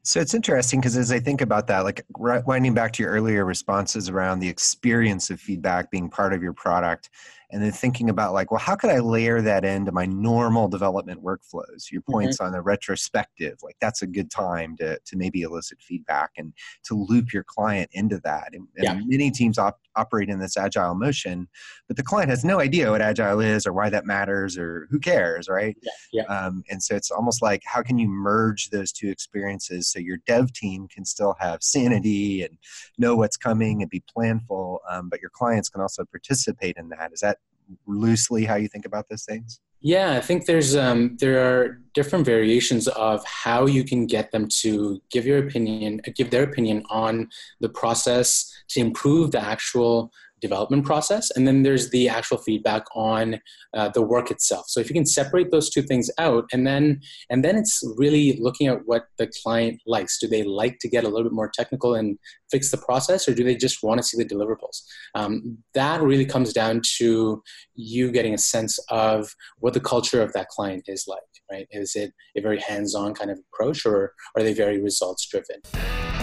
So 0.02 0.20
it's 0.20 0.34
interesting 0.34 0.80
because 0.80 0.96
as 0.96 1.10
I 1.10 1.18
think 1.18 1.40
about 1.40 1.66
that, 1.66 1.80
like 1.80 2.04
winding 2.16 2.74
back 2.74 2.92
to 2.92 3.02
your 3.02 3.10
earlier 3.10 3.44
responses 3.44 4.08
around 4.08 4.38
the 4.38 4.48
experience 4.48 5.30
of 5.30 5.40
feedback 5.40 5.90
being 5.90 6.08
part 6.08 6.32
of 6.32 6.44
your 6.44 6.52
product, 6.52 7.10
and 7.50 7.62
then 7.62 7.72
thinking 7.72 8.10
about 8.10 8.32
like 8.32 8.50
well 8.50 8.60
how 8.60 8.74
could 8.74 8.90
i 8.90 8.98
layer 8.98 9.40
that 9.40 9.64
into 9.64 9.92
my 9.92 10.06
normal 10.06 10.68
development 10.68 11.22
workflows 11.22 11.90
your 11.90 12.00
mm-hmm. 12.02 12.12
points 12.12 12.38
mm-hmm. 12.38 12.46
on 12.46 12.52
the 12.52 12.60
retrospective 12.60 13.58
like 13.62 13.76
that's 13.80 14.02
a 14.02 14.06
good 14.06 14.30
time 14.30 14.76
to, 14.76 14.98
to 15.04 15.16
maybe 15.16 15.42
elicit 15.42 15.80
feedback 15.80 16.30
and 16.36 16.52
to 16.84 16.94
loop 16.94 17.32
your 17.32 17.44
client 17.44 17.88
into 17.92 18.18
that 18.24 18.48
and, 18.52 18.66
and 18.76 18.84
yeah. 18.84 19.00
many 19.06 19.30
teams 19.30 19.58
op- 19.58 19.80
operate 19.94 20.28
in 20.28 20.38
this 20.38 20.56
agile 20.56 20.94
motion 20.94 21.48
but 21.88 21.96
the 21.96 22.02
client 22.02 22.30
has 22.30 22.44
no 22.44 22.60
idea 22.60 22.90
what 22.90 23.00
agile 23.00 23.40
is 23.40 23.66
or 23.66 23.72
why 23.72 23.88
that 23.88 24.04
matters 24.04 24.58
or 24.58 24.86
who 24.90 24.98
cares 24.98 25.48
right 25.48 25.76
yeah. 25.82 25.90
Yeah. 26.12 26.22
Um, 26.24 26.64
and 26.70 26.82
so 26.82 26.96
it's 26.96 27.10
almost 27.10 27.42
like 27.42 27.62
how 27.64 27.82
can 27.82 27.98
you 27.98 28.08
merge 28.08 28.70
those 28.70 28.92
two 28.92 29.08
experiences 29.08 29.88
so 29.88 29.98
your 29.98 30.18
dev 30.26 30.52
team 30.52 30.88
can 30.88 31.04
still 31.04 31.36
have 31.38 31.62
sanity 31.62 32.42
and 32.42 32.58
know 32.98 33.16
what's 33.16 33.36
coming 33.36 33.82
and 33.82 33.90
be 33.90 34.02
planful 34.16 34.78
um, 34.90 35.08
but 35.08 35.20
your 35.20 35.30
clients 35.30 35.68
can 35.68 35.80
also 35.80 36.04
participate 36.04 36.76
in 36.76 36.88
that 36.88 37.12
is 37.12 37.20
that 37.20 37.38
loosely 37.86 38.44
how 38.44 38.56
you 38.56 38.68
think 38.68 38.86
about 38.86 39.06
those 39.08 39.24
things? 39.24 39.60
Yeah, 39.82 40.16
I 40.16 40.20
think 40.20 40.46
there's 40.46 40.74
um, 40.74 41.16
there 41.20 41.38
are 41.38 41.80
different 41.94 42.24
variations 42.24 42.88
of 42.88 43.24
how 43.24 43.66
you 43.66 43.84
can 43.84 44.06
get 44.06 44.32
them 44.32 44.48
to 44.62 45.00
give 45.10 45.26
your 45.26 45.38
opinion, 45.38 46.00
give 46.14 46.30
their 46.30 46.42
opinion 46.42 46.82
on 46.90 47.28
the 47.60 47.68
process 47.68 48.52
to 48.70 48.80
improve 48.80 49.30
the 49.30 49.40
actual 49.40 50.10
development 50.40 50.84
process 50.84 51.30
and 51.30 51.46
then 51.46 51.62
there's 51.62 51.90
the 51.90 52.08
actual 52.08 52.38
feedback 52.38 52.84
on 52.94 53.40
uh, 53.74 53.88
the 53.88 54.02
work 54.02 54.30
itself. 54.30 54.66
So 54.68 54.80
if 54.80 54.88
you 54.88 54.94
can 54.94 55.06
separate 55.06 55.50
those 55.50 55.70
two 55.70 55.82
things 55.82 56.10
out 56.18 56.44
and 56.52 56.66
then 56.66 57.00
and 57.30 57.44
then 57.44 57.56
it's 57.56 57.82
really 57.96 58.38
looking 58.40 58.66
at 58.66 58.80
what 58.84 59.06
the 59.18 59.30
client 59.42 59.80
likes. 59.86 60.18
Do 60.18 60.28
they 60.28 60.42
like 60.42 60.78
to 60.80 60.88
get 60.88 61.04
a 61.04 61.08
little 61.08 61.24
bit 61.24 61.32
more 61.32 61.50
technical 61.52 61.94
and 61.94 62.18
fix 62.50 62.70
the 62.70 62.78
process 62.78 63.28
or 63.28 63.34
do 63.34 63.44
they 63.44 63.56
just 63.56 63.82
want 63.82 63.98
to 63.98 64.06
see 64.06 64.16
the 64.16 64.28
deliverables? 64.28 64.82
Um, 65.14 65.58
that 65.74 66.02
really 66.02 66.26
comes 66.26 66.52
down 66.52 66.82
to 66.98 67.42
you 67.74 68.10
getting 68.10 68.34
a 68.34 68.38
sense 68.38 68.78
of 68.90 69.34
what 69.58 69.74
the 69.74 69.80
culture 69.80 70.22
of 70.22 70.32
that 70.34 70.48
client 70.48 70.84
is 70.88 71.06
like 71.08 71.20
right 71.50 71.66
is 71.70 71.94
it 71.96 72.12
a 72.36 72.40
very 72.40 72.60
hands-on 72.60 73.14
kind 73.14 73.30
of 73.30 73.38
approach 73.52 73.84
or 73.86 74.12
are 74.36 74.42
they 74.42 74.52
very 74.52 74.80
results 74.80 75.26
driven 75.26 75.60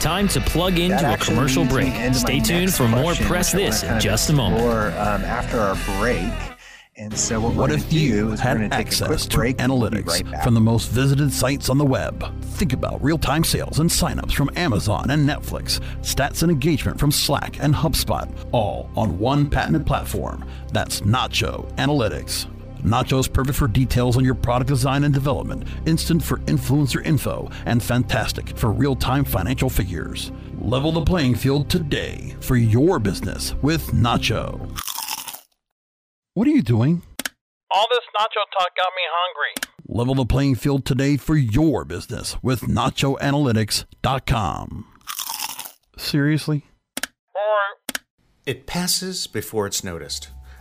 Time 0.03 0.27
to 0.27 0.41
plug 0.41 0.79
into 0.79 1.13
a 1.13 1.15
commercial 1.15 1.63
break. 1.63 1.93
Stay 2.13 2.41
tuned 2.41 2.73
for 2.73 2.89
more 2.89 3.13
Press 3.15 3.53
This 3.53 3.83
in 3.83 4.01
just 4.01 4.29
a 4.29 4.33
moment. 4.33 4.61
Or 4.61 4.87
um, 4.99 5.23
after 5.23 5.61
our 5.61 5.77
break. 5.97 6.29
And 6.97 7.17
so 7.17 7.39
what, 7.39 7.55
what 7.55 7.71
if 7.71 7.91
you 7.93 8.31
had 8.31 8.71
access 8.73 9.25
to 9.27 9.37
analytics 9.37 10.07
right 10.07 10.43
from 10.43 10.55
the 10.55 10.59
most 10.59 10.89
visited 10.89 11.31
sites 11.31 11.69
on 11.69 11.77
the 11.77 11.85
web? 11.85 12.21
Think 12.55 12.73
about 12.73 13.01
real-time 13.01 13.45
sales 13.45 13.79
and 13.79 13.89
signups 13.89 14.33
from 14.33 14.49
Amazon 14.57 15.09
and 15.09 15.27
Netflix, 15.27 15.79
stats 16.01 16.43
and 16.43 16.51
engagement 16.51 16.99
from 16.99 17.09
Slack 17.09 17.63
and 17.63 17.73
HubSpot, 17.73 18.29
all 18.51 18.89
on 18.97 19.17
one 19.17 19.49
patented 19.49 19.87
platform. 19.87 20.45
That's 20.73 20.99
Nacho 21.01 21.73
Analytics. 21.75 22.52
Nacho's 22.83 23.27
perfect 23.27 23.57
for 23.57 23.67
details 23.67 24.17
on 24.17 24.25
your 24.25 24.35
product 24.35 24.69
design 24.69 25.03
and 25.03 25.13
development, 25.13 25.67
instant 25.85 26.23
for 26.23 26.37
influencer 26.39 27.05
info, 27.05 27.49
and 27.65 27.81
fantastic 27.81 28.57
for 28.57 28.71
real 28.71 28.95
time 28.95 29.23
financial 29.23 29.69
figures. 29.69 30.31
Level 30.59 30.91
the 30.91 31.05
playing 31.05 31.35
field 31.35 31.69
today 31.69 32.35
for 32.39 32.55
your 32.55 32.97
business 32.99 33.53
with 33.61 33.91
Nacho. 33.91 34.59
What 36.33 36.47
are 36.47 36.51
you 36.51 36.63
doing? 36.63 37.03
All 37.69 37.85
this 37.89 37.99
nacho 38.15 38.43
talk 38.57 38.75
got 38.75 38.91
me 38.95 39.03
hungry. 39.11 39.53
Level 39.87 40.15
the 40.15 40.25
playing 40.25 40.55
field 40.55 40.83
today 40.85 41.17
for 41.17 41.35
your 41.35 41.85
business 41.85 42.37
with 42.41 42.61
nachoanalytics.com. 42.61 44.85
Seriously? 45.97 46.65
Or 46.97 47.59
it 48.45 48.67
passes 48.67 49.27
before 49.27 49.67
it's 49.67 49.83
noticed 49.83 50.29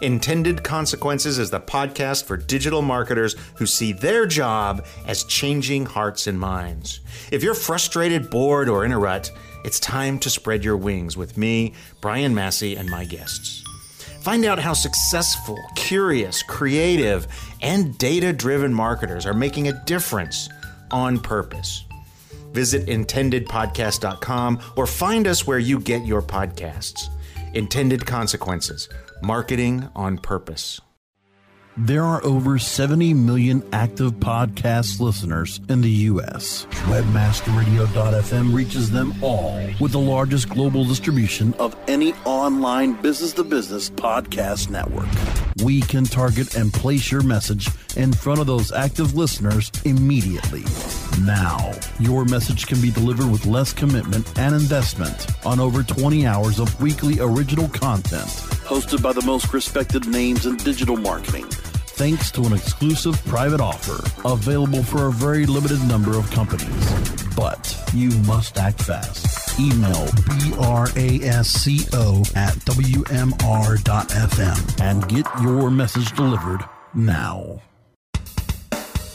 Intended 0.00 0.62
Consequences 0.62 1.38
is 1.38 1.50
the 1.50 1.60
podcast 1.60 2.24
for 2.24 2.38
digital 2.38 2.80
marketers 2.80 3.36
who 3.56 3.66
see 3.66 3.92
their 3.92 4.24
job 4.24 4.86
as 5.06 5.24
changing 5.24 5.84
hearts 5.84 6.26
and 6.26 6.40
minds. 6.40 7.00
If 7.30 7.42
you're 7.42 7.52
frustrated, 7.52 8.30
bored, 8.30 8.70
or 8.70 8.86
in 8.86 8.92
a 8.92 8.98
rut, 8.98 9.30
it's 9.62 9.78
time 9.78 10.18
to 10.20 10.30
spread 10.30 10.64
your 10.64 10.78
wings 10.78 11.18
with 11.18 11.36
me, 11.36 11.74
Brian 12.00 12.34
Massey, 12.34 12.76
and 12.76 12.88
my 12.88 13.04
guests. 13.04 13.62
Find 14.22 14.46
out 14.46 14.58
how 14.58 14.72
successful, 14.72 15.58
curious, 15.76 16.42
creative, 16.42 17.26
and 17.60 17.96
data 17.98 18.32
driven 18.32 18.72
marketers 18.72 19.26
are 19.26 19.34
making 19.34 19.68
a 19.68 19.84
difference 19.84 20.48
on 20.90 21.20
purpose. 21.20 21.84
Visit 22.52 22.86
intendedpodcast.com 22.86 24.60
or 24.76 24.86
find 24.86 25.26
us 25.26 25.46
where 25.46 25.58
you 25.58 25.78
get 25.78 26.06
your 26.06 26.22
podcasts. 26.22 27.08
Intended 27.52 28.06
Consequences 28.06 28.88
Marketing 29.22 29.88
on 29.94 30.18
Purpose. 30.18 30.80
There 31.76 32.04
are 32.04 32.22
over 32.24 32.58
70 32.58 33.14
million 33.14 33.62
active 33.72 34.14
podcast 34.14 35.00
listeners 35.00 35.60
in 35.68 35.80
the 35.80 35.90
U.S. 35.90 36.66
Webmasterradio.fm 36.86 38.54
reaches 38.54 38.90
them 38.90 39.14
all 39.22 39.56
with 39.80 39.92
the 39.92 39.98
largest 39.98 40.48
global 40.48 40.84
distribution 40.84 41.54
of 41.54 41.76
any 41.88 42.12
online 42.24 43.00
business 43.00 43.32
to 43.34 43.44
business 43.44 43.88
podcast 43.88 44.68
network. 44.68 45.08
We 45.64 45.80
can 45.80 46.04
target 46.04 46.56
and 46.56 46.72
place 46.72 47.10
your 47.10 47.22
message 47.22 47.68
in 47.96 48.12
front 48.12 48.40
of 48.40 48.46
those 48.46 48.72
active 48.72 49.14
listeners 49.14 49.70
immediately. 49.84 50.64
Now, 51.20 51.72
your 51.98 52.24
message 52.24 52.66
can 52.66 52.80
be 52.80 52.90
delivered 52.90 53.30
with 53.30 53.46
less 53.46 53.72
commitment 53.72 54.38
and 54.38 54.54
investment 54.54 55.26
on 55.44 55.60
over 55.60 55.82
20 55.82 56.26
hours 56.26 56.58
of 56.58 56.80
weekly 56.80 57.20
original 57.20 57.68
content 57.68 58.28
hosted 58.64 59.02
by 59.02 59.12
the 59.12 59.22
most 59.22 59.52
respected 59.52 60.06
names 60.06 60.46
in 60.46 60.56
digital 60.56 60.96
marketing 60.96 61.46
thanks 62.00 62.30
to 62.30 62.40
an 62.44 62.54
exclusive 62.54 63.22
private 63.26 63.60
offer 63.60 64.02
available 64.24 64.82
for 64.82 65.08
a 65.08 65.12
very 65.12 65.44
limited 65.44 65.78
number 65.86 66.16
of 66.16 66.30
companies. 66.30 66.90
But 67.36 67.78
you 67.92 68.08
must 68.20 68.56
act 68.56 68.82
fast. 68.82 69.60
Email 69.60 70.06
brasco 71.02 72.36
at 72.36 72.54
wmr.fm 72.64 74.80
and 74.80 75.08
get 75.08 75.26
your 75.42 75.70
message 75.70 76.12
delivered 76.12 76.64
now. 76.94 77.60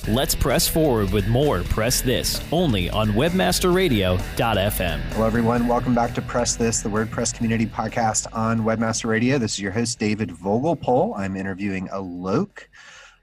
Let's 0.07 0.35
press 0.35 0.67
forward 0.67 1.11
with 1.11 1.27
more 1.27 1.63
Press 1.63 1.99
This 1.99 2.39
only 2.51 2.91
on 2.91 3.13
webmasterradio.fm. 3.13 4.99
Hello, 4.99 5.25
everyone. 5.25 5.67
Welcome 5.67 5.95
back 5.95 6.13
to 6.13 6.21
Press 6.21 6.55
This, 6.55 6.81
the 6.81 6.89
WordPress 6.89 7.33
community 7.33 7.65
podcast 7.65 8.27
on 8.31 8.59
Webmaster 8.59 9.05
Radio. 9.05 9.39
This 9.39 9.53
is 9.53 9.61
your 9.61 9.71
host, 9.71 9.97
David 9.97 10.29
Vogelpohl. 10.29 11.17
I'm 11.17 11.35
interviewing 11.35 11.87
Alok 11.87 12.65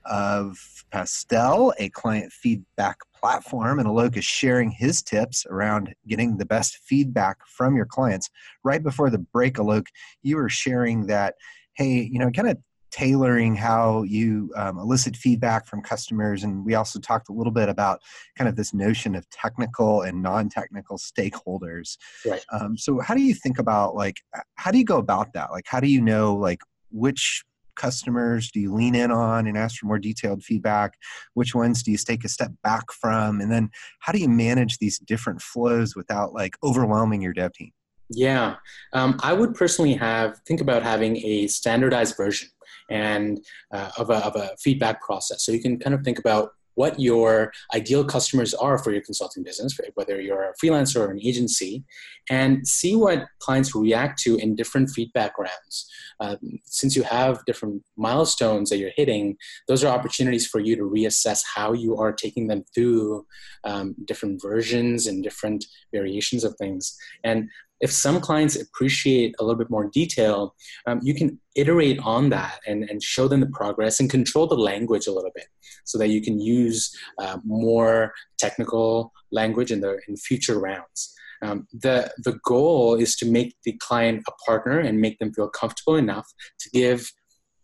of 0.07 0.59
Pastel, 0.91 1.73
a 1.79 1.89
client 1.91 2.33
feedback 2.33 2.99
platform. 3.15 3.79
And 3.79 3.87
Alok 3.89 4.17
is 4.17 4.25
sharing 4.25 4.73
his 4.73 5.03
tips 5.03 5.47
around 5.47 5.95
getting 6.09 6.37
the 6.37 6.47
best 6.47 6.79
feedback 6.79 7.37
from 7.47 7.77
your 7.77 7.87
clients. 7.87 8.29
Right 8.65 8.83
before 8.83 9.09
the 9.09 9.19
break, 9.19 9.55
Alok, 9.55 9.87
you 10.25 10.35
were 10.35 10.49
sharing 10.49 11.07
that, 11.07 11.37
hey, 11.75 12.09
you 12.11 12.19
know, 12.19 12.33
kind 12.33 12.49
of 12.49 12.59
tailoring 12.93 13.57
how 13.57 14.03
you 14.03 14.51
um, 14.55 14.79
elicit 14.79 15.17
feedback 15.17 15.67
from 15.67 15.83
customers. 15.83 16.45
And 16.45 16.65
we 16.65 16.75
also 16.75 17.01
talked 17.01 17.29
a 17.29 17.33
little 17.33 17.53
bit 17.53 17.69
about 17.69 18.01
kind 18.37 18.49
of 18.49 18.57
this 18.57 18.73
notion 18.75 19.15
of 19.15 19.29
technical 19.31 20.03
and 20.03 20.23
non-technical 20.23 20.99
stakeholders. 20.99 21.97
Right. 22.25 22.45
Um, 22.53 22.77
so 22.77 23.01
how 23.01 23.15
do 23.15 23.23
you 23.23 23.35
think 23.35 23.59
about 23.59 23.95
like 23.95 24.19
how 24.57 24.71
do 24.71 24.79
you 24.79 24.85
go 24.85 24.99
about 24.99 25.33
that? 25.33 25.51
Like 25.51 25.65
how 25.67 25.81
do 25.81 25.89
you 25.89 26.01
know 26.01 26.35
like 26.35 26.61
which 26.91 27.43
customers 27.75 28.51
do 28.51 28.61
you 28.61 28.75
lean 28.75 28.95
in 28.95 29.11
on 29.11 29.47
and 29.47 29.57
ask 29.57 29.79
for 29.79 29.87
more 29.87 29.99
detailed 29.99 30.43
feedback 30.43 30.93
which 31.33 31.55
ones 31.55 31.83
do 31.83 31.91
you 31.91 31.97
take 31.97 32.23
a 32.23 32.29
step 32.29 32.53
back 32.63 32.85
from 32.93 33.41
and 33.41 33.51
then 33.51 33.71
how 34.01 34.13
do 34.13 34.19
you 34.19 34.29
manage 34.29 34.77
these 34.77 34.99
different 34.99 35.41
flows 35.41 35.97
without 35.97 36.35
like 36.35 36.55
overwhelming 36.63 37.23
your 37.23 37.33
dev 37.33 37.51
team 37.55 37.71
yeah 38.11 38.57
um, 38.93 39.19
i 39.23 39.33
would 39.33 39.55
personally 39.55 39.95
have 39.95 40.39
think 40.47 40.61
about 40.61 40.83
having 40.83 41.17
a 41.25 41.47
standardized 41.47 42.15
version 42.15 42.49
and 42.91 43.45
uh, 43.73 43.91
of, 43.99 44.11
a, 44.11 44.25
of 44.27 44.37
a 44.37 44.51
feedback 44.59 45.03
process. 45.03 45.45
So 45.45 45.53
you 45.53 45.61
can 45.61 45.79
kind 45.79 45.95
of 45.95 46.03
think 46.03 46.19
about 46.19 46.51
what 46.75 46.99
your 46.99 47.53
ideal 47.75 48.05
customers 48.05 48.55
are 48.55 48.79
for 48.79 48.93
your 48.93 49.03
consulting 49.03 49.43
business, 49.43 49.79
whether 49.95 50.21
you're 50.21 50.51
a 50.51 50.55
freelancer 50.65 51.01
or 51.01 51.11
an 51.11 51.21
agency, 51.23 51.85
and 52.31 52.67
see 52.67 52.97
what 52.97 53.27
clients 53.41 53.75
react 53.75 54.21
to 54.23 54.37
in 54.37 54.55
different 54.55 54.91
feedback 54.91 55.39
rounds. 55.39 55.91
Um, 56.21 56.39
since 56.65 56.97
you 56.97 57.03
have 57.03 57.45
different 57.45 57.83
milestones 57.97 58.71
that 58.71 58.79
you're 58.79 58.93
hitting, 58.97 59.37
those 59.69 59.85
are 59.85 59.95
opportunities 59.95 60.47
for 60.47 60.61
you 60.61 60.77
to 60.77 60.83
reassess 60.83 61.43
how 61.55 61.73
you 61.73 61.97
are 61.97 62.13
taking 62.13 62.47
them 62.47 62.65
through 62.75 63.27
um, 63.65 63.95
different 64.05 64.41
versions 64.41 65.07
and 65.07 65.23
different 65.23 65.65
variations 65.93 66.45
of 66.45 66.55
things. 66.57 66.97
And 67.25 67.49
if 67.83 67.93
some 67.93 68.21
clients 68.21 68.57
appreciate 68.57 69.35
a 69.39 69.45
little 69.45 69.59
bit 69.59 69.69
more 69.69 69.91
detail, 69.93 70.55
um, 70.87 71.01
you 71.03 71.15
can 71.15 71.39
iterate 71.57 71.99
on 72.05 72.31
that 72.31 72.61
and, 72.67 72.89
and 72.89 73.03
show 73.03 73.29
them 73.29 73.41
the 73.41 73.47
progress 73.47 74.01
and 74.01 74.09
control 74.09 74.47
the 74.47 74.55
language 74.55 75.07
a 75.07 75.13
little 75.13 75.33
bit 75.35 75.47
so 75.85 75.99
that 75.99 76.09
you 76.09 76.23
can 76.23 76.41
use 76.41 76.97
uh, 77.19 77.39
more 77.45 78.13
technical 78.39 79.13
language 79.33 79.73
in 79.73 79.81
the 79.81 79.99
in 80.09 80.17
future 80.17 80.59
rounds. 80.59 81.13
Um, 81.43 81.67
the 81.73 82.13
the 82.19 82.39
goal 82.45 82.95
is 82.95 83.17
to 83.17 83.27
make 83.27 83.57
the 83.65 83.73
client 83.79 84.23
a 84.29 84.33
partner 84.47 84.79
and 84.79 85.01
make 85.01 85.19
them 85.19 85.35
feel 85.35 85.49
comfortable 85.49 85.97
enough 85.97 86.29
to 86.61 86.71
give 86.71 87.11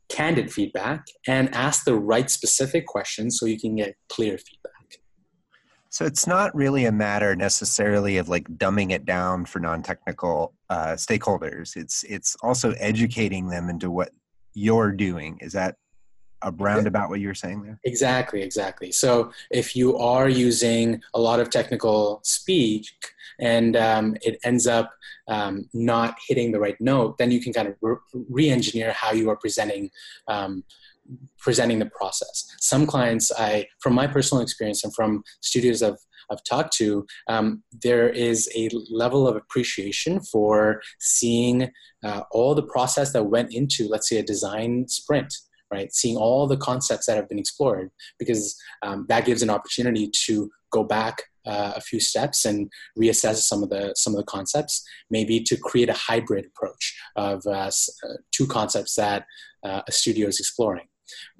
candid 0.09 0.53
feedback 0.53 1.05
and 1.29 1.55
ask 1.55 1.85
the 1.85 1.95
right 1.95 2.29
specific 2.29 2.87
questions 2.87 3.39
so 3.39 3.47
you 3.47 3.61
can 3.61 3.77
get 3.77 3.95
clear 4.09 4.37
feedback. 4.37 4.78
So 5.90 6.04
it's 6.04 6.26
not 6.26 6.54
really 6.54 6.85
a 6.85 6.92
matter 6.92 7.35
necessarily 7.35 8.18
of 8.18 8.28
like 8.28 8.47
dumbing 8.59 8.92
it 8.92 9.04
down 9.07 9.47
for 9.47 9.59
non-technical 9.59 10.54
uh, 10.68 10.92
stakeholders. 10.92 11.76
It's 11.76 12.04
it's 12.04 12.37
also 12.42 12.73
educating 12.73 13.49
them 13.49 13.68
into 13.68 13.90
what 13.90 14.11
you're 14.54 14.92
doing. 14.92 15.38
Is 15.40 15.52
that 15.52 15.76
a 16.42 16.52
roundabout 16.52 17.09
what 17.09 17.21
you 17.21 17.28
were 17.28 17.35
saying 17.35 17.62
there? 17.62 17.80
Exactly, 17.85 18.42
exactly. 18.42 18.92
So 18.92 19.33
if 19.50 19.75
you 19.75 19.97
are 19.99 20.28
using 20.28 21.00
a 21.14 21.21
lot 21.21 21.40
of 21.40 21.50
technical 21.50 22.21
speech 22.23 22.95
and 23.40 23.76
um, 23.76 24.16
it 24.23 24.38
ends 24.45 24.66
up 24.66 24.92
um, 25.28 25.68
not 25.73 26.16
hitting 26.26 26.52
the 26.52 26.61
right 26.61 26.80
note, 26.80 27.18
then 27.18 27.30
you 27.30 27.40
can 27.40 27.52
kind 27.52 27.68
of 27.68 27.76
re- 27.80 28.50
engineer 28.50 28.92
how 28.92 29.12
you 29.12 29.28
are 29.30 29.37
presenting 29.37 29.90
um, 30.28 30.64
presenting 31.38 31.79
the 31.79 31.87
process. 31.87 32.47
Some 32.61 32.87
clients, 32.87 33.33
I, 33.37 33.67
from 33.81 33.95
my 33.95 34.07
personal 34.07 34.43
experience 34.43 34.85
and 34.85 34.95
from 34.95 35.23
studios 35.41 35.83
I've, 35.83 35.99
I've 36.31 36.45
talked 36.45 36.75
to, 36.77 37.07
um, 37.29 37.62
there 37.83 38.09
is 38.09 38.50
a 38.55 38.69
level 38.91 39.27
of 39.27 39.37
appreciation 39.37 40.21
for 40.21 40.83
seeing 41.00 41.71
uh, 42.05 42.23
all 42.31 42.55
the 42.55 42.62
process 42.62 43.12
that 43.12 43.25
went 43.25 43.53
into, 43.55 43.88
let's 43.88 44.09
say, 44.09 44.19
a 44.19 44.23
design 44.23 44.87
sprint. 44.88 45.35
Right, 45.71 45.93
seeing 45.93 46.17
all 46.17 46.47
the 46.47 46.57
concepts 46.57 47.05
that 47.05 47.17
have 47.17 47.29
been 47.29 47.38
explored, 47.38 47.91
because 48.19 48.59
um, 48.81 49.05
that 49.11 49.27
gives 49.27 49.43
an 49.43 49.50
opportunity 49.50 50.11
to 50.25 50.50
go 50.71 50.83
back 50.83 51.25
uh, 51.49 51.73
a 51.77 51.81
few 51.83 52.00
steps 52.00 52.45
and 52.45 52.71
reassess 52.99 53.37
some 53.37 53.62
of 53.62 53.71
the 53.71 53.93
some 53.97 54.15
of 54.15 54.19
the 54.19 54.25
concepts. 54.25 54.83
Maybe 55.11 55.41
to 55.41 55.57
create 55.57 55.88
a 55.88 55.95
hybrid 55.95 56.47
approach 56.47 56.99
of 57.16 57.42
uh, 57.47 57.71
uh 57.71 58.14
two 58.33 58.47
concepts 58.47 58.94
that 58.94 59.27
uh, 59.64 59.83
a 59.87 59.92
studio 59.92 60.29
is 60.29 60.38
exploring. 60.38 60.87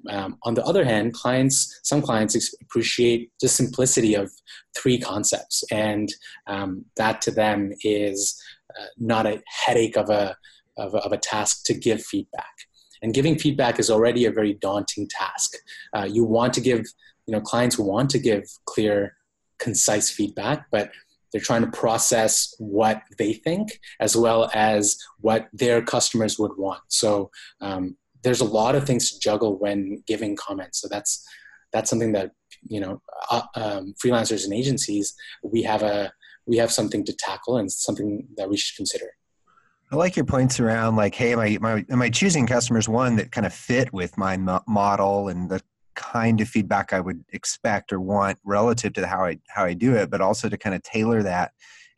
Um, 0.09 0.37
on 0.43 0.53
the 0.53 0.63
other 0.63 0.83
hand, 0.83 1.13
clients, 1.13 1.79
some 1.83 2.01
clients 2.01 2.53
appreciate 2.61 3.31
the 3.41 3.47
simplicity 3.47 4.15
of 4.15 4.31
three 4.75 4.99
concepts, 4.99 5.63
and 5.71 6.09
um, 6.47 6.85
that 6.97 7.21
to 7.23 7.31
them 7.31 7.71
is 7.83 8.41
uh, 8.79 8.85
not 8.97 9.25
a 9.25 9.41
headache 9.45 9.97
of 9.97 10.09
a, 10.09 10.35
of 10.77 10.93
a, 10.93 10.97
of 10.97 11.11
a 11.11 11.17
task 11.17 11.63
to 11.65 11.73
give 11.73 12.01
feedback. 12.03 12.53
And 13.01 13.13
giving 13.13 13.39
feedback 13.39 13.79
is 13.79 13.89
already 13.89 14.25
a 14.25 14.31
very 14.31 14.53
daunting 14.53 15.07
task. 15.07 15.53
Uh, 15.93 16.07
you 16.09 16.23
want 16.25 16.53
to 16.55 16.61
give, 16.61 16.85
you 17.25 17.31
know, 17.31 17.41
clients 17.41 17.77
want 17.77 18.09
to 18.11 18.19
give 18.19 18.43
clear, 18.65 19.15
concise 19.57 20.11
feedback, 20.11 20.65
but 20.71 20.91
they're 21.31 21.41
trying 21.41 21.61
to 21.61 21.71
process 21.71 22.53
what 22.57 23.03
they 23.17 23.33
think 23.33 23.79
as 23.99 24.17
well 24.17 24.49
as 24.53 24.97
what 25.21 25.47
their 25.53 25.81
customers 25.81 26.39
would 26.39 26.57
want. 26.57 26.81
So 26.87 27.29
um, 27.61 27.97
there's 28.23 28.41
a 28.41 28.45
lot 28.45 28.75
of 28.75 28.85
things 28.85 29.11
to 29.11 29.19
juggle 29.19 29.57
when 29.57 30.03
giving 30.07 30.35
comments. 30.35 30.81
So 30.81 30.87
that's 30.89 31.25
that's 31.71 31.89
something 31.89 32.11
that 32.13 32.31
you 32.67 32.79
know 32.79 33.01
uh, 33.31 33.43
um, 33.55 33.93
freelancers 34.03 34.43
and 34.43 34.53
agencies 34.53 35.13
we 35.43 35.63
have 35.63 35.83
a 35.83 36.11
we 36.47 36.57
have 36.57 36.71
something 36.71 37.05
to 37.05 37.13
tackle 37.13 37.57
and 37.57 37.71
something 37.71 38.27
that 38.37 38.49
we 38.49 38.57
should 38.57 38.75
consider. 38.75 39.05
I 39.91 39.95
like 39.95 40.15
your 40.15 40.25
points 40.25 40.59
around 40.59 40.95
like, 40.97 41.15
hey, 41.15 41.33
am 41.33 41.39
I, 41.39 41.47
am 41.47 41.65
I, 41.65 41.85
am 41.89 42.01
I 42.01 42.09
choosing 42.09 42.45
customers 42.45 42.87
one 42.87 43.15
that 43.15 43.31
kind 43.31 43.45
of 43.45 43.53
fit 43.53 43.91
with 43.91 44.17
my 44.17 44.37
model 44.67 45.29
and 45.29 45.49
the 45.49 45.61
kind 45.95 46.41
of 46.41 46.47
feedback 46.47 46.93
I 46.93 46.99
would 46.99 47.23
expect 47.33 47.91
or 47.91 47.99
want 47.99 48.37
relative 48.43 48.93
to 48.93 49.07
how 49.07 49.25
I 49.25 49.39
how 49.47 49.65
I 49.65 49.73
do 49.73 49.95
it, 49.95 50.09
but 50.09 50.21
also 50.21 50.47
to 50.47 50.57
kind 50.57 50.75
of 50.75 50.83
tailor 50.83 51.23
that 51.23 51.51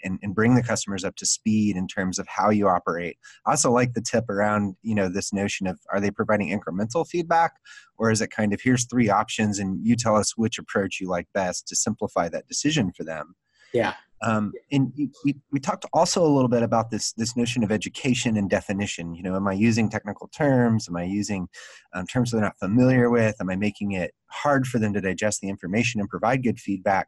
and, 0.03 0.19
and 0.21 0.35
bring 0.35 0.55
the 0.55 0.63
customers 0.63 1.03
up 1.03 1.15
to 1.17 1.25
speed 1.25 1.75
in 1.75 1.87
terms 1.87 2.19
of 2.19 2.27
how 2.27 2.49
you 2.49 2.67
operate. 2.67 3.17
I 3.45 3.51
also 3.51 3.71
like 3.71 3.93
the 3.93 4.01
tip 4.01 4.29
around, 4.29 4.75
you 4.81 4.95
know, 4.95 5.09
this 5.09 5.33
notion 5.33 5.67
of 5.67 5.79
are 5.91 5.99
they 5.99 6.11
providing 6.11 6.49
incremental 6.49 7.07
feedback 7.07 7.53
or 7.97 8.11
is 8.11 8.21
it 8.21 8.31
kind 8.31 8.53
of 8.53 8.61
here's 8.61 8.85
three 8.85 9.09
options 9.09 9.59
and 9.59 9.85
you 9.85 9.95
tell 9.95 10.15
us 10.15 10.37
which 10.37 10.57
approach 10.57 10.99
you 10.99 11.09
like 11.09 11.27
best 11.33 11.67
to 11.67 11.75
simplify 11.75 12.29
that 12.29 12.47
decision 12.47 12.91
for 12.95 13.03
them. 13.03 13.35
Yeah. 13.73 13.93
Um, 14.23 14.53
and 14.71 14.93
we, 15.25 15.35
we 15.51 15.59
talked 15.59 15.85
also 15.93 16.23
a 16.23 16.29
little 16.29 16.47
bit 16.47 16.61
about 16.61 16.91
this 16.91 17.11
this 17.13 17.35
notion 17.35 17.63
of 17.63 17.71
education 17.71 18.37
and 18.37 18.49
definition. 18.49 19.15
You 19.15 19.23
know, 19.23 19.35
am 19.35 19.47
I 19.47 19.53
using 19.53 19.89
technical 19.89 20.27
terms? 20.27 20.87
Am 20.87 20.95
I 20.95 21.03
using 21.03 21.47
um, 21.93 22.05
terms 22.05 22.31
they're 22.31 22.41
not 22.41 22.59
familiar 22.59 23.09
with? 23.09 23.35
Am 23.41 23.49
I 23.49 23.55
making 23.55 23.93
it 23.93 24.13
hard 24.27 24.67
for 24.67 24.77
them 24.77 24.93
to 24.93 25.01
digest 25.01 25.41
the 25.41 25.49
information 25.49 25.99
and 25.99 26.09
provide 26.09 26.43
good 26.43 26.59
feedback? 26.59 27.07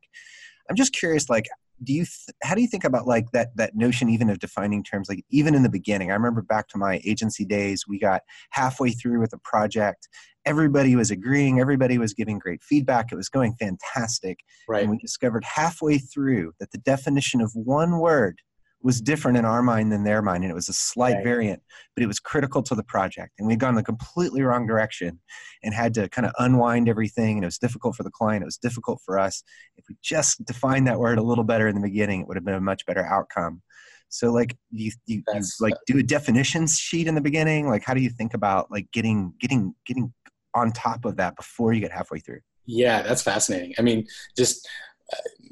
I'm 0.69 0.75
just 0.75 0.93
curious, 0.93 1.29
like, 1.29 1.47
do 1.81 1.93
you 1.93 2.05
th- 2.05 2.35
how 2.43 2.55
do 2.55 2.61
you 2.61 2.67
think 2.67 2.83
about 2.83 3.07
like 3.07 3.31
that 3.31 3.55
that 3.55 3.75
notion 3.75 4.09
even 4.09 4.29
of 4.29 4.39
defining 4.39 4.83
terms 4.83 5.09
like 5.09 5.25
even 5.29 5.55
in 5.55 5.63
the 5.63 5.69
beginning? 5.69 6.11
I 6.11 6.15
remember 6.15 6.41
back 6.41 6.67
to 6.69 6.77
my 6.77 7.01
agency 7.05 7.45
days 7.45 7.85
we 7.87 7.99
got 7.99 8.21
halfway 8.51 8.91
through 8.91 9.19
with 9.19 9.33
a 9.33 9.39
project. 9.39 10.07
Everybody 10.45 10.95
was 10.95 11.09
agreeing 11.09 11.59
everybody 11.59 11.97
was 11.97 12.13
giving 12.13 12.37
great 12.37 12.63
feedback 12.63 13.11
it 13.11 13.15
was 13.15 13.29
going 13.29 13.53
fantastic. 13.53 14.39
Right. 14.67 14.83
and 14.83 14.91
we 14.91 14.97
discovered 14.97 15.43
halfway 15.45 15.97
through 15.97 16.53
that 16.59 16.71
the 16.71 16.77
definition 16.77 17.41
of 17.41 17.51
one 17.53 17.99
word 17.99 18.39
was 18.83 19.01
different 19.01 19.37
in 19.37 19.45
our 19.45 19.63
mind 19.63 19.91
than 19.91 20.03
their 20.03 20.21
mind 20.21 20.43
and 20.43 20.51
it 20.51 20.55
was 20.55 20.69
a 20.69 20.73
slight 20.73 21.15
right. 21.15 21.23
variant 21.23 21.61
but 21.95 22.03
it 22.03 22.07
was 22.07 22.19
critical 22.19 22.61
to 22.61 22.75
the 22.75 22.83
project 22.83 23.31
and 23.39 23.47
we'd 23.47 23.59
gone 23.59 23.75
the 23.75 23.83
completely 23.83 24.41
wrong 24.41 24.67
direction 24.67 25.19
and 25.63 25.73
had 25.73 25.93
to 25.93 26.09
kind 26.09 26.25
of 26.25 26.33
unwind 26.39 26.89
everything 26.89 27.37
and 27.37 27.43
it 27.43 27.47
was 27.47 27.57
difficult 27.57 27.95
for 27.95 28.03
the 28.03 28.11
client 28.11 28.43
it 28.43 28.45
was 28.45 28.57
difficult 28.57 28.99
for 29.05 29.17
us. 29.17 29.43
If 29.77 29.85
we 29.89 29.95
just 30.03 30.43
defined 30.45 30.87
that 30.87 30.99
word 30.99 31.17
a 31.17 31.23
little 31.23 31.43
better 31.43 31.67
in 31.67 31.75
the 31.75 31.81
beginning 31.81 32.21
it 32.21 32.27
would 32.27 32.37
have 32.37 32.45
been 32.45 32.55
a 32.55 32.61
much 32.61 32.85
better 32.85 33.05
outcome. 33.05 33.61
So 34.09 34.31
like 34.31 34.55
you, 34.69 34.91
you, 35.07 35.23
you 35.33 35.41
like 35.59 35.73
do 35.87 35.97
a 35.97 36.03
definitions 36.03 36.77
sheet 36.77 37.07
in 37.07 37.15
the 37.15 37.21
beginning 37.21 37.67
like 37.69 37.83
how 37.83 37.93
do 37.93 38.01
you 38.01 38.09
think 38.09 38.33
about 38.33 38.69
like 38.69 38.91
getting 38.91 39.33
getting 39.39 39.73
getting 39.85 40.13
on 40.53 40.71
top 40.71 41.05
of 41.05 41.17
that 41.17 41.35
before 41.35 41.73
you 41.73 41.79
get 41.79 41.91
halfway 41.91 42.19
through? 42.19 42.41
Yeah 42.65 43.01
that's 43.01 43.23
fascinating. 43.23 43.73
I 43.79 43.81
mean 43.81 44.05
just 44.37 44.67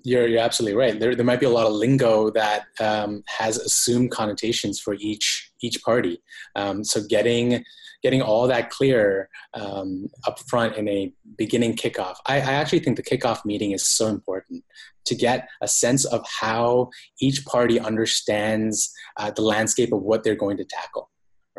you're, 0.04 0.28
you're 0.28 0.42
absolutely 0.42 0.78
right. 0.78 1.00
There, 1.00 1.16
there 1.16 1.26
might 1.26 1.40
be 1.40 1.46
a 1.46 1.52
lot 1.52 1.68
of 1.68 1.74
lingo 1.74 2.32
that 2.32 2.64
um, 2.80 3.24
has 3.28 3.58
assumed 3.58 4.12
connotations 4.12 4.80
for 4.80 4.96
each 4.96 5.52
each 5.64 5.82
party. 5.84 6.22
Um, 6.56 6.84
so 6.84 7.02
getting 7.08 7.64
getting 8.02 8.22
all 8.22 8.48
that 8.48 8.72
clear 8.72 9.30
um, 9.54 10.08
up 10.26 10.40
front 10.50 10.76
in 10.76 10.90
a 10.90 11.14
beginning 11.38 11.76
kickoff. 11.76 12.16
I, 12.26 12.38
I 12.38 12.54
actually 12.54 12.80
think 12.80 12.98
the 12.98 13.04
kickoff 13.04 13.46
meeting 13.46 13.74
is 13.74 13.86
so 13.86 14.08
important 14.08 14.64
to 15.06 15.16
get 15.16 15.48
a 15.62 15.68
sense 15.68 16.06
of 16.06 16.26
how 16.28 16.90
each 17.20 17.46
party 17.46 17.80
understands 17.80 18.92
uh, 19.18 19.30
the 19.30 19.44
landscape 19.44 19.94
of 19.94 20.02
what 20.02 20.24
they're 20.24 20.36
going 20.36 20.58
to 20.58 20.66
tackle 20.66 21.11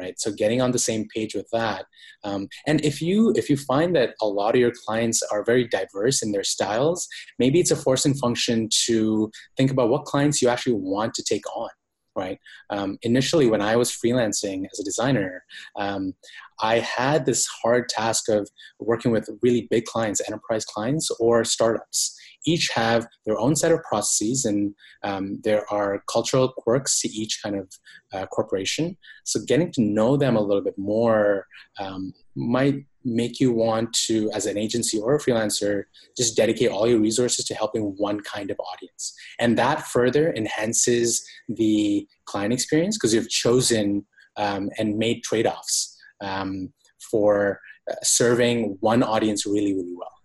right? 0.03 0.19
So 0.19 0.33
getting 0.33 0.61
on 0.61 0.73
the 0.73 0.79
same 0.79 1.07
page 1.15 1.35
with 1.35 1.49
that. 1.53 1.87
Um, 2.25 2.49
and 2.67 2.85
if 2.85 3.01
you 3.01 3.33
if 3.37 3.49
you 3.49 3.57
find 3.57 3.95
that 3.97 4.15
a 4.21 4.27
lot 4.27 4.55
of 4.55 4.61
your 4.61 4.73
clients 4.85 5.23
are 5.31 5.45
very 5.45 5.67
diverse 5.67 6.23
in 6.23 6.33
their 6.33 6.45
styles 6.45 7.09
maybe 7.39 7.59
it's 7.61 7.71
a 7.71 7.77
forcing 7.77 8.15
function 8.15 8.69
to 8.87 9.31
think 9.57 9.71
about 9.71 9.89
what 9.89 10.05
clients 10.05 10.41
you 10.41 10.49
actually 10.49 10.75
want 10.75 11.15
to 11.15 11.23
take 11.23 11.45
on 11.57 11.71
right? 12.15 12.39
Um, 12.69 12.99
initially 13.03 13.47
when 13.49 13.63
i 13.63 13.75
was 13.75 13.91
freelancing 13.91 14.67
as 14.71 14.79
a 14.79 14.85
designer 14.85 15.45
um, 15.77 16.15
I 16.63 16.79
had 16.79 17.27
this 17.27 17.47
hard 17.63 17.89
task 17.89 18.29
of 18.29 18.49
working 18.79 19.11
with 19.11 19.29
really 19.43 19.67
big 19.69 19.85
clients, 19.85 20.21
enterprise 20.27 20.65
clients, 20.65 21.11
or 21.19 21.45
startups. 21.45 22.17
Each 22.45 22.71
have 22.75 23.07
their 23.25 23.39
own 23.39 23.57
set 23.57 23.73
of 23.73 23.83
processes, 23.83 24.45
and 24.45 24.75
um, 25.03 25.41
there 25.45 25.65
are 25.73 26.03
cultural 26.11 26.53
quirks 26.53 27.01
to 27.01 27.09
each 27.09 27.41
kind 27.43 27.57
of 27.57 27.73
uh, 28.13 28.27
corporation. 28.27 28.97
So, 29.25 29.41
getting 29.47 29.73
to 29.73 29.83
know 29.83 30.17
them 30.17 30.37
a 30.37 30.41
little 30.41 30.63
bit 30.63 30.77
more 30.77 31.47
um, 31.79 32.13
might 32.35 32.85
make 33.05 33.41
you 33.41 33.53
want 33.53 33.93
to, 33.93 34.31
as 34.33 34.47
an 34.47 34.57
agency 34.57 34.99
or 34.99 35.15
a 35.17 35.19
freelancer, 35.19 35.85
just 36.17 36.37
dedicate 36.37 36.71
all 36.71 36.89
your 36.89 37.01
resources 37.01 37.45
to 37.47 37.55
helping 37.55 37.95
one 37.97 38.21
kind 38.21 38.51
of 38.51 38.59
audience. 38.61 39.15
And 39.39 39.59
that 39.59 39.87
further 39.87 40.33
enhances 40.35 41.25
the 41.49 42.07
client 42.27 42.53
experience 42.53 42.97
because 42.97 43.15
you've 43.15 43.29
chosen 43.29 44.07
um, 44.37 44.71
and 44.79 44.99
made 44.99 45.23
trade 45.23 45.47
offs 45.47 45.97
um, 46.21 46.73
for 47.11 47.61
uh, 47.91 47.95
serving 48.03 48.77
one 48.81 49.03
audience 49.03 49.47
really, 49.47 49.75
really 49.75 49.95
well. 49.97 50.22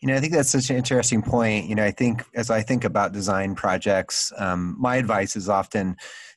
You 0.00 0.08
know, 0.08 0.14
I 0.14 0.20
think 0.20 0.32
that's 0.32 0.50
such 0.50 0.70
an 0.70 0.76
interesting 0.76 1.22
point. 1.22 1.66
You 1.66 1.74
know, 1.74 1.84
I 1.84 1.90
think 1.90 2.24
as 2.34 2.50
I 2.50 2.62
think 2.62 2.84
about 2.84 3.12
design 3.12 3.56
projects, 3.56 4.32
um, 4.38 4.76
my 4.78 4.96
advice 4.96 5.34
is 5.34 5.48
often 5.48 5.96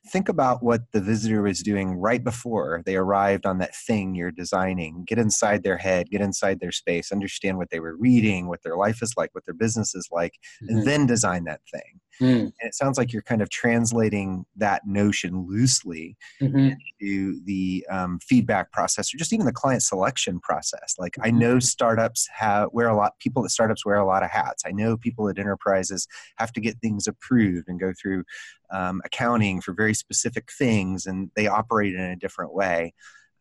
think 0.10 0.30
about 0.30 0.64
what 0.64 0.82
the 0.94 1.02
visitor 1.02 1.44
was 1.44 1.60
doing 1.60 1.94
right 1.94 2.24
before 2.24 2.82
they 2.86 2.96
arrived 2.96 3.46
on 3.46 3.60
that 3.60 3.76
thing 3.76 4.16
you're 4.16 4.32
designing. 4.32 5.04
Get 5.06 5.20
inside 5.20 5.62
their 5.62 5.78
head, 5.78 6.10
get 6.10 6.22
inside 6.22 6.60
their 6.60 6.72
space, 6.72 7.12
understand 7.12 7.58
what 7.58 7.70
they 7.70 7.80
were 7.80 7.96
reading, 7.96 8.48
what 8.48 8.64
their 8.64 8.78
life 8.78 9.04
is 9.04 9.14
like, 9.16 9.30
what 9.34 9.46
their 9.46 9.54
business 9.54 9.94
is 9.94 10.08
like, 10.12 10.40
mm-hmm. 10.64 10.78
and 10.78 10.88
then 10.88 11.06
design 11.06 11.44
that 11.44 11.62
thing. 11.72 12.00
Mm. 12.22 12.42
And 12.42 12.54
it 12.62 12.76
sounds 12.76 13.00
like 13.00 13.12
you're 13.12 13.24
kind 13.24 13.42
of 13.42 13.50
translating 13.50 14.46
that 14.56 14.86
notion 14.86 15.48
loosely 15.48 16.16
mm-hmm. 16.40 16.74
into 17.00 17.42
the 17.46 17.86
um, 17.90 18.20
feedback 18.20 18.72
process 18.72 19.12
or 19.14 19.18
just 19.18 19.34
even 19.34 19.48
the 19.48 19.52
client 19.52 19.82
selection 19.82 20.40
process. 20.40 20.96
Like 21.00 21.16
I 21.22 21.32
know 21.32 21.54
mm-hmm. 21.54 21.60
startups 21.62 22.30
have 22.32 22.70
wear 22.74 22.90
a 22.90 22.96
lot 22.96 23.18
people 23.20 23.44
at 23.44 23.50
startups 23.50 23.86
wear 23.86 23.96
a 23.96 24.06
lot 24.06 24.24
of 24.24 24.30
hats. 24.30 24.64
I 24.66 24.72
know 24.72 24.98
people 24.98 25.30
at 25.30 25.40
enterprises 25.40 26.08
have 26.38 26.52
to 26.54 26.62
get 26.62 26.78
things 26.80 27.08
approved 27.08 27.68
and 27.68 27.80
go 27.80 27.92
through 28.00 28.24
um, 28.72 29.02
accounting 29.04 29.60
for 29.60 29.74
very 29.74 29.96
specific 29.96 30.52
things, 30.52 31.08
and 31.08 31.32
they 31.36 31.48
operate 31.48 31.96
in 31.96 32.02
a 32.02 32.16
different 32.16 32.54
way. 32.54 32.94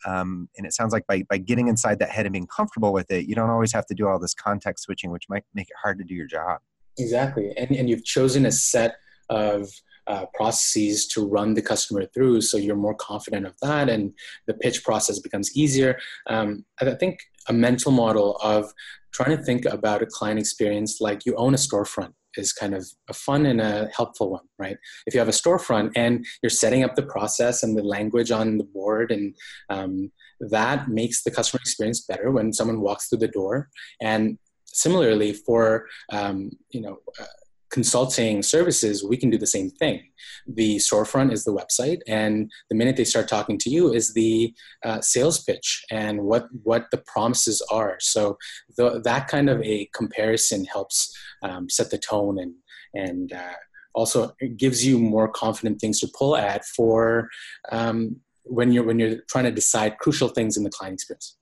Um, 0.06 0.48
and 0.56 0.66
it 0.66 0.72
sounds 0.72 0.94
like 0.94 1.06
by, 1.06 1.24
by 1.28 1.36
getting 1.36 1.68
inside 1.68 1.98
that 1.98 2.08
head 2.08 2.24
and 2.24 2.32
being 2.32 2.46
comfortable 2.46 2.92
with 2.92 3.10
it, 3.10 3.26
you 3.26 3.34
don't 3.34 3.50
always 3.50 3.72
have 3.74 3.84
to 3.86 3.94
do 3.94 4.08
all 4.08 4.18
this 4.18 4.32
context 4.32 4.84
switching, 4.84 5.10
which 5.10 5.28
might 5.28 5.44
make 5.54 5.68
it 5.68 5.76
hard 5.80 5.98
to 5.98 6.04
do 6.04 6.14
your 6.14 6.26
job. 6.26 6.60
Exactly. 6.98 7.52
And, 7.56 7.70
and 7.70 7.88
you've 7.88 8.04
chosen 8.04 8.46
a 8.46 8.52
set 8.52 8.96
of 9.28 9.68
uh, 10.06 10.26
processes 10.34 11.06
to 11.06 11.26
run 11.26 11.54
the 11.54 11.62
customer 11.62 12.04
through 12.12 12.40
so 12.40 12.56
you're 12.56 12.74
more 12.74 12.96
confident 12.96 13.46
of 13.46 13.54
that 13.62 13.88
and 13.88 14.12
the 14.48 14.54
pitch 14.54 14.82
process 14.82 15.20
becomes 15.20 15.56
easier 15.56 15.96
um, 16.26 16.64
i 16.80 16.90
think 16.94 17.20
a 17.48 17.52
mental 17.52 17.92
model 17.92 18.36
of 18.42 18.72
trying 19.12 19.36
to 19.36 19.42
think 19.42 19.64
about 19.66 20.02
a 20.02 20.06
client 20.06 20.40
experience 20.40 21.00
like 21.00 21.24
you 21.24 21.34
own 21.36 21.54
a 21.54 21.56
storefront 21.56 22.12
is 22.36 22.52
kind 22.52 22.74
of 22.74 22.86
a 23.08 23.12
fun 23.12 23.46
and 23.46 23.60
a 23.60 23.88
helpful 23.94 24.30
one 24.30 24.46
right 24.58 24.78
if 25.06 25.14
you 25.14 25.20
have 25.20 25.28
a 25.28 25.32
storefront 25.32 25.92
and 25.94 26.24
you're 26.42 26.50
setting 26.50 26.82
up 26.82 26.96
the 26.96 27.02
process 27.02 27.62
and 27.62 27.76
the 27.76 27.82
language 27.82 28.30
on 28.32 28.58
the 28.58 28.64
board 28.64 29.12
and 29.12 29.36
um, 29.68 30.10
that 30.40 30.88
makes 30.88 31.22
the 31.22 31.30
customer 31.30 31.60
experience 31.60 32.00
better 32.00 32.30
when 32.30 32.52
someone 32.52 32.80
walks 32.80 33.08
through 33.08 33.18
the 33.18 33.28
door 33.28 33.68
and 34.00 34.38
similarly 34.72 35.32
for 35.32 35.86
um, 36.10 36.50
you 36.70 36.80
know 36.80 36.98
uh, 37.20 37.24
consulting 37.70 38.42
services 38.42 39.04
we 39.04 39.16
can 39.16 39.30
do 39.30 39.38
the 39.38 39.46
same 39.46 39.70
thing. 39.70 40.02
The 40.46 40.76
storefront 40.76 41.32
is 41.32 41.44
the 41.44 41.54
website 41.54 42.00
and 42.06 42.50
the 42.68 42.76
minute 42.76 42.96
they 42.96 43.04
start 43.04 43.28
talking 43.28 43.58
to 43.58 43.70
you 43.70 43.92
is 43.92 44.12
the 44.12 44.52
uh, 44.84 45.00
sales 45.00 45.42
pitch 45.42 45.84
and 45.90 46.22
what 46.22 46.48
what 46.62 46.86
the 46.90 46.98
promises 46.98 47.62
are. 47.70 47.96
So 48.00 48.36
the, 48.76 49.00
that 49.04 49.28
kind 49.28 49.48
of 49.48 49.62
a 49.62 49.88
comparison 49.94 50.64
helps 50.64 51.16
um, 51.42 51.68
set 51.70 51.90
the 51.90 51.98
tone 51.98 52.38
and 52.38 52.54
and 52.92 53.32
uh, 53.32 53.54
also 53.94 54.32
gives 54.56 54.84
you 54.84 54.98
more 54.98 55.28
confident 55.28 55.80
things 55.80 56.00
to 56.00 56.08
pull 56.16 56.36
at 56.36 56.64
for 56.64 57.28
um, 57.70 58.16
when 58.44 58.72
you're 58.72 58.84
when 58.84 58.98
you're 58.98 59.20
trying 59.28 59.44
to 59.44 59.52
decide 59.52 59.98
crucial 59.98 60.28
things 60.28 60.56
in 60.56 60.64
the 60.64 60.70
client 60.70 60.94
experience 60.94 61.36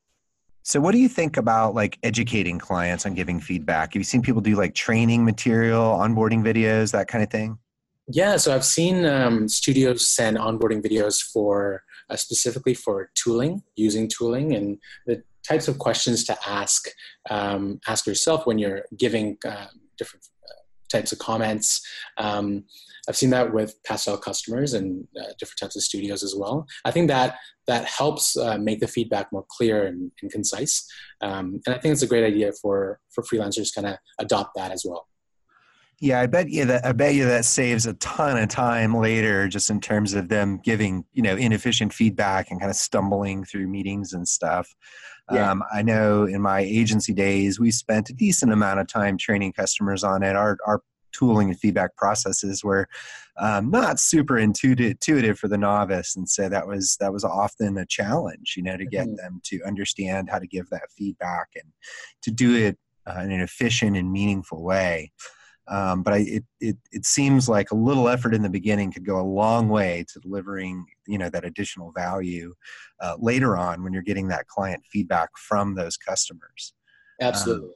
so, 0.69 0.83
what 0.83 0.93
do 0.93 0.99
you 0.99 1.09
think 1.09 1.39
about 1.39 1.75
like 1.75 1.99
educating 2.03 2.59
clients 2.59 3.07
on 3.07 3.15
giving 3.15 3.41
feedback? 3.41 3.95
Have 3.95 4.01
you 4.01 4.05
seen 4.05 4.21
people 4.21 4.43
do 4.43 4.55
like 4.55 4.75
training 4.75 5.25
material, 5.25 5.81
onboarding 5.81 6.43
videos, 6.43 6.93
that 6.93 7.09
kind 7.09 7.25
of 7.25 7.31
thing? 7.31 7.57
Yeah, 8.07 8.37
so 8.37 8.55
I've 8.55 8.67
seen 8.67 9.07
um, 9.07 9.49
studios 9.49 10.07
send 10.07 10.37
onboarding 10.37 10.83
videos 10.85 11.23
for 11.23 11.85
uh, 12.11 12.17
specifically 12.17 12.75
for 12.75 13.11
tooling, 13.15 13.63
using 13.77 14.09
tooling, 14.09 14.55
and 14.55 14.77
the 15.07 15.23
types 15.43 15.69
of 15.69 15.79
questions 15.79 16.23
to 16.25 16.37
ask 16.47 16.91
um, 17.31 17.81
ask 17.89 18.07
yourself 18.07 18.47
when 18.47 18.59
you're 18.59 18.83
giving 18.95 19.39
uh, 19.47 19.69
different 19.97 20.27
uh, 20.47 20.53
types 20.93 21.13
of 21.13 21.19
comments. 21.19 21.81
Um, 22.19 22.65
I've 23.09 23.17
seen 23.17 23.31
that 23.31 23.53
with 23.53 23.75
Pastel 23.85 24.19
customers 24.19 24.75
and 24.75 25.07
uh, 25.19 25.33
different 25.39 25.59
types 25.61 25.77
of 25.77 25.83
studios 25.83 26.23
as 26.23 26.35
well. 26.37 26.67
I 26.85 26.91
think 26.91 27.09
that 27.09 27.39
that 27.67 27.87
helps 27.87 28.37
uh, 28.37 28.59
make 28.59 28.81
the 28.81 28.89
feedback 28.89 29.33
more 29.33 29.45
clear 29.49 29.87
and, 29.87 30.13
and 30.23 30.31
concise. 30.31 30.87
Um, 31.21 31.61
and 31.67 31.75
I 31.75 31.79
think 31.79 31.93
it's 31.93 32.03
a 32.03 32.07
great 32.07 32.25
idea 32.25 32.53
for 32.61 33.01
for 33.11 33.23
freelancers 33.23 33.75
kind 33.75 33.87
of 33.87 33.97
adopt 34.19 34.55
that 34.57 34.73
as 34.73 34.85
well. 34.87 35.07
Yeah, 36.01 36.21
I 36.21 36.27
bet 36.27 36.49
you 36.49 36.65
that 36.67 36.87
I 36.87 36.93
bet 36.93 37.15
you 37.15 37.25
that 37.25 37.45
saves 37.45 37.87
a 37.87 37.95
ton 37.95 38.39
of 38.39 38.49
time 38.49 38.95
later, 38.95 39.49
just 39.49 39.69
in 39.69 39.81
terms 39.81 40.15
of 40.15 40.29
them 40.29 40.61
giving 40.63 41.05
you 41.13 41.23
know 41.23 41.35
inefficient 41.35 41.93
feedback 41.93 42.51
and 42.51 42.61
kind 42.61 42.71
of 42.71 42.77
stumbling 42.77 43.45
through 43.45 43.67
meetings 43.67 44.13
and 44.13 44.29
stuff. 44.29 44.73
Yeah. 45.33 45.51
Um, 45.51 45.63
I 45.73 45.83
know 45.83 46.25
in 46.25 46.41
my 46.41 46.61
agency 46.61 47.13
days, 47.13 47.59
we 47.59 47.71
spent 47.71 48.11
a 48.11 48.15
decent 48.15 48.53
amount 48.53 48.81
of 48.81 48.87
time 48.87 49.19
training 49.19 49.53
customers 49.55 50.05
on 50.05 50.23
it. 50.23 50.37
Our 50.37 50.57
our 50.67 50.83
tooling 51.13 51.49
and 51.49 51.59
feedback 51.59 51.97
processes 51.97 52.63
were 52.65 52.89
um, 53.39 53.71
not 53.71 54.01
super 54.01 54.39
intuitive, 54.39 54.93
intuitive 54.93 55.39
for 55.39 55.49
the 55.49 55.59
novice, 55.59 56.17
and 56.17 56.29
so 56.29 56.49
that 56.49 56.67
was 56.67 56.97
that 57.01 57.13
was 57.13 57.25
often 57.25 57.79
a 57.79 57.87
challenge, 57.87 58.55
you 58.57 58.63
know, 58.63 58.77
to 58.77 58.87
get 58.87 59.07
mm-hmm. 59.07 59.17
them 59.17 59.41
to 59.45 59.61
understand 59.65 60.29
how 60.31 60.39
to 60.39 60.47
give 60.47 60.69
that 60.71 60.91
feedback 60.97 61.49
and 61.55 61.73
to 62.23 62.31
do 62.31 62.55
it 62.57 62.79
uh, 63.07 63.21
in 63.21 63.33
an 63.33 63.41
efficient 63.41 63.97
and 63.97 64.13
meaningful 64.13 64.63
way. 64.63 65.13
Um, 65.69 66.03
but 66.03 66.15
I, 66.15 66.19
it, 66.19 66.45
it, 66.61 66.77
it 66.93 67.05
seems 67.05 67.47
like 67.49 67.71
a 67.71 67.77
little 67.77 68.09
effort 68.09 68.35
in 68.35 68.43
the 68.43 68.49
beginning 68.49 68.91
could 68.91 69.05
go 69.05 69.21
a 69.21 69.23
long 69.23 69.69
way 69.69 70.05
to 70.13 70.21
delivering 70.21 70.87
you 71.07 71.19
know 71.19 71.29
that 71.31 71.45
additional 71.45 71.93
value 71.93 72.55
uh, 73.01 73.17
later 73.19 73.57
on 73.57 73.83
when 73.83 73.93
you're 73.93 74.03
getting 74.03 74.29
that 74.29 74.47
client 74.47 74.83
feedback 74.91 75.31
from 75.37 75.75
those 75.75 75.97
customers. 75.97 76.73
Absolutely. 77.21 77.69
Um, 77.69 77.75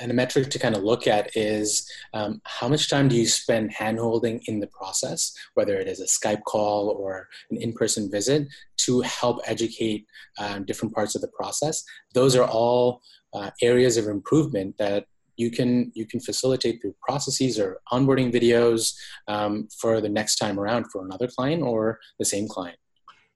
and 0.00 0.10
a 0.10 0.14
metric 0.14 0.50
to 0.50 0.58
kind 0.58 0.74
of 0.74 0.82
look 0.82 1.06
at 1.06 1.36
is 1.36 1.88
um, 2.12 2.40
how 2.44 2.68
much 2.68 2.88
time 2.88 3.08
do 3.08 3.16
you 3.16 3.26
spend 3.26 3.74
handholding 3.74 4.40
in 4.46 4.60
the 4.60 4.66
process, 4.68 5.32
whether 5.54 5.78
it 5.78 5.88
is 5.88 6.00
a 6.00 6.04
Skype 6.04 6.42
call 6.44 6.88
or 6.90 7.28
an 7.50 7.56
in-person 7.58 8.10
visit, 8.10 8.48
to 8.78 9.00
help 9.02 9.40
educate 9.46 10.06
um, 10.38 10.64
different 10.64 10.94
parts 10.94 11.14
of 11.14 11.20
the 11.20 11.28
process. 11.28 11.84
Those 12.14 12.36
are 12.36 12.46
all 12.46 13.02
uh, 13.32 13.50
areas 13.62 13.96
of 13.96 14.06
improvement 14.06 14.76
that 14.78 15.06
you 15.36 15.50
can 15.50 15.90
you 15.94 16.06
can 16.06 16.20
facilitate 16.20 16.80
through 16.80 16.94
processes 17.02 17.58
or 17.58 17.80
onboarding 17.92 18.32
videos 18.32 18.94
um, 19.26 19.68
for 19.80 20.00
the 20.00 20.08
next 20.08 20.36
time 20.36 20.60
around 20.60 20.86
for 20.92 21.04
another 21.04 21.26
client 21.26 21.62
or 21.62 21.98
the 22.18 22.24
same 22.24 22.46
client. 22.46 22.78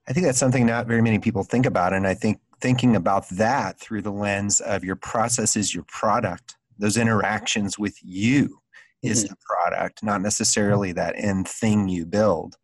I 0.09 0.13
think 0.13 0.25
that's 0.25 0.39
something 0.39 0.65
not 0.65 0.87
very 0.87 1.03
many 1.03 1.19
people 1.19 1.43
think 1.43 1.67
about, 1.67 1.93
and 1.93 2.07
I 2.07 2.15
think 2.15 2.41
thinking 2.61 2.97
about 2.97 3.29
that 3.31 3.79
through 3.79 4.03
the 4.03 4.13
lens 4.13 4.61
of 4.61 4.85
your 4.85 4.97
process 4.97 5.57
is 5.57 5.75
your 5.75 5.85
product. 5.85 6.57
Those 6.79 6.97
interactions 6.97 7.79
with 7.79 7.97
you 8.03 8.61
is 9.03 9.25
mm-hmm. 9.25 9.33
the 9.33 9.37
product, 9.47 10.03
not 10.03 10.21
necessarily 10.21 10.93
that 10.93 11.15
end 11.17 11.49
thing 11.49 11.89
you 11.89 12.07
build. 12.07 12.57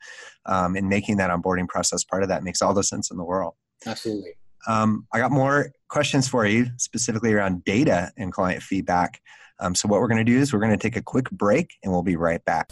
Um, 0.46 0.76
and 0.76 0.88
making 0.88 1.16
that 1.18 1.30
onboarding 1.30 1.68
process 1.68 2.04
part 2.04 2.22
of 2.22 2.28
that 2.28 2.44
makes 2.44 2.60
all 2.60 2.74
the 2.74 2.82
sense 2.82 3.10
in 3.10 3.16
the 3.16 3.24
world. 3.24 3.54
Absolutely. 3.86 4.32
Um, 4.66 5.06
I 5.12 5.18
got 5.18 5.30
more 5.30 5.72
questions 5.88 6.28
for 6.28 6.46
you, 6.46 6.66
specifically 6.76 7.32
around 7.32 7.64
data 7.64 8.12
and 8.16 8.32
client 8.32 8.62
feedback. 8.62 9.20
Um, 9.60 9.74
so, 9.74 9.88
what 9.88 10.00
we're 10.00 10.08
going 10.08 10.24
to 10.24 10.30
do 10.30 10.38
is 10.38 10.52
we're 10.52 10.60
going 10.60 10.76
to 10.76 10.76
take 10.76 10.96
a 10.96 11.02
quick 11.02 11.30
break 11.30 11.70
and 11.82 11.92
we'll 11.92 12.02
be 12.02 12.16
right 12.16 12.44
back. 12.44 12.70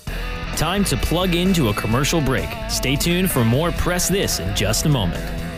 Time 0.57 0.85
to 0.85 0.97
plug 0.99 1.35
into 1.35 1.69
a 1.69 1.75
commercial 1.75 2.21
break. 2.21 2.49
Stay 2.69 2.97
tuned 2.97 3.31
for 3.31 3.45
more 3.45 3.73
Press 3.73 4.09
This 4.09 4.41
in 4.41 4.55
just 4.55 4.85
a 4.85 4.89
moment. 4.89 5.52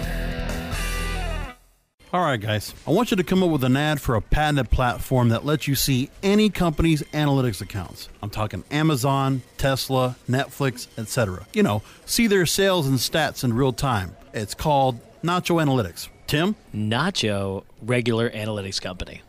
All 2.14 2.20
right, 2.20 2.40
guys. 2.40 2.72
I 2.86 2.92
want 2.92 3.10
you 3.10 3.16
to 3.16 3.24
come 3.24 3.42
up 3.42 3.50
with 3.50 3.64
an 3.64 3.76
ad 3.76 4.00
for 4.00 4.14
a 4.14 4.20
patented 4.22 4.70
platform 4.70 5.30
that 5.30 5.44
lets 5.44 5.66
you 5.66 5.74
see 5.74 6.10
any 6.22 6.48
company's 6.48 7.02
analytics 7.12 7.60
accounts. 7.60 8.08
I'm 8.22 8.30
talking 8.30 8.62
Amazon, 8.70 9.42
Tesla, 9.58 10.14
Netflix, 10.30 10.86
etc. 10.96 11.44
You 11.52 11.64
know, 11.64 11.82
see 12.06 12.28
their 12.28 12.46
sales 12.46 12.86
and 12.86 12.98
stats 12.98 13.42
in 13.42 13.52
real 13.52 13.72
time. 13.72 14.14
It's 14.32 14.54
called 14.54 15.00
Nacho 15.24 15.60
Analytics. 15.60 16.08
Tim? 16.28 16.54
Nacho 16.72 17.64
Regular 17.82 18.30
Analytics 18.30 18.80
Company. 18.80 19.20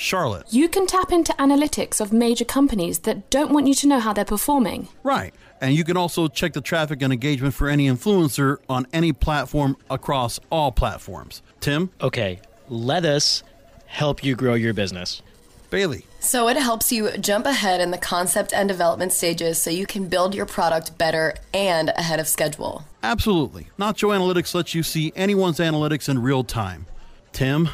Charlotte. 0.00 0.46
You 0.48 0.66
can 0.66 0.86
tap 0.86 1.12
into 1.12 1.34
analytics 1.34 2.00
of 2.00 2.10
major 2.10 2.46
companies 2.46 3.00
that 3.00 3.28
don't 3.28 3.52
want 3.52 3.66
you 3.66 3.74
to 3.74 3.86
know 3.86 4.00
how 4.00 4.14
they're 4.14 4.24
performing. 4.24 4.88
Right. 5.02 5.34
And 5.60 5.74
you 5.74 5.84
can 5.84 5.98
also 5.98 6.26
check 6.26 6.54
the 6.54 6.62
traffic 6.62 7.02
and 7.02 7.12
engagement 7.12 7.52
for 7.52 7.68
any 7.68 7.86
influencer 7.86 8.56
on 8.70 8.86
any 8.94 9.12
platform 9.12 9.76
across 9.90 10.40
all 10.48 10.72
platforms. 10.72 11.42
Tim? 11.60 11.90
Okay, 12.00 12.40
let 12.70 13.04
us 13.04 13.42
help 13.84 14.24
you 14.24 14.34
grow 14.34 14.54
your 14.54 14.72
business. 14.72 15.20
Bailey. 15.68 16.06
So 16.18 16.48
it 16.48 16.56
helps 16.56 16.90
you 16.90 17.10
jump 17.18 17.44
ahead 17.44 17.82
in 17.82 17.90
the 17.90 17.98
concept 17.98 18.54
and 18.54 18.70
development 18.70 19.12
stages 19.12 19.60
so 19.60 19.68
you 19.68 19.86
can 19.86 20.08
build 20.08 20.34
your 20.34 20.46
product 20.46 20.96
better 20.96 21.34
and 21.52 21.90
ahead 21.90 22.18
of 22.18 22.26
schedule. 22.26 22.84
Absolutely. 23.02 23.68
Nacho 23.78 24.16
Analytics 24.16 24.54
lets 24.54 24.74
you 24.74 24.82
see 24.82 25.12
anyone's 25.14 25.58
analytics 25.58 26.08
in 26.08 26.22
real 26.22 26.42
time. 26.42 26.86
Tim? 27.32 27.68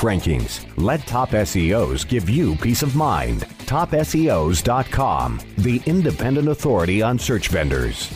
rankings. 0.00 0.66
Let 0.76 1.00
Top 1.06 1.30
SEOs 1.30 2.06
give 2.06 2.28
you 2.28 2.56
peace 2.56 2.82
of 2.82 2.94
mind. 2.96 3.40
TopSEOs.com, 3.66 5.40
the 5.58 5.82
independent 5.86 6.48
authority 6.48 7.02
on 7.02 7.18
search 7.18 7.48
vendors. 7.48 8.10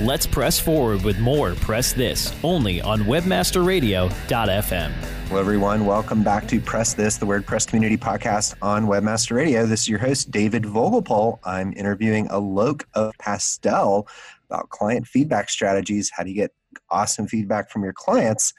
Let's 0.00 0.26
press 0.28 0.60
forward 0.60 1.02
with 1.02 1.18
more 1.18 1.54
Press 1.56 1.92
This 1.92 2.32
only 2.44 2.80
on 2.80 3.00
WebmasterRadio.fm. 3.00 4.92
Hello, 5.28 5.40
everyone. 5.40 5.84
Welcome 5.84 6.22
back 6.22 6.46
to 6.48 6.60
Press 6.60 6.94
This, 6.94 7.16
the 7.16 7.26
WordPress 7.26 7.66
Community 7.66 7.96
Podcast 7.96 8.54
on 8.62 8.86
Webmaster 8.86 9.32
Radio. 9.32 9.66
This 9.66 9.80
is 9.82 9.88
your 9.88 9.98
host, 9.98 10.30
David 10.30 10.62
Vogelpohl. 10.62 11.40
I'm 11.44 11.72
interviewing 11.72 12.28
Alok 12.28 12.84
of 12.94 13.12
Pastel 13.18 14.06
about 14.48 14.68
client 14.68 15.08
feedback 15.08 15.50
strategies. 15.50 16.12
How 16.14 16.22
do 16.22 16.30
you 16.30 16.36
get 16.36 16.52
awesome 16.90 17.26
feedback 17.26 17.68
from 17.68 17.82
your 17.82 17.92
clients 17.92 18.54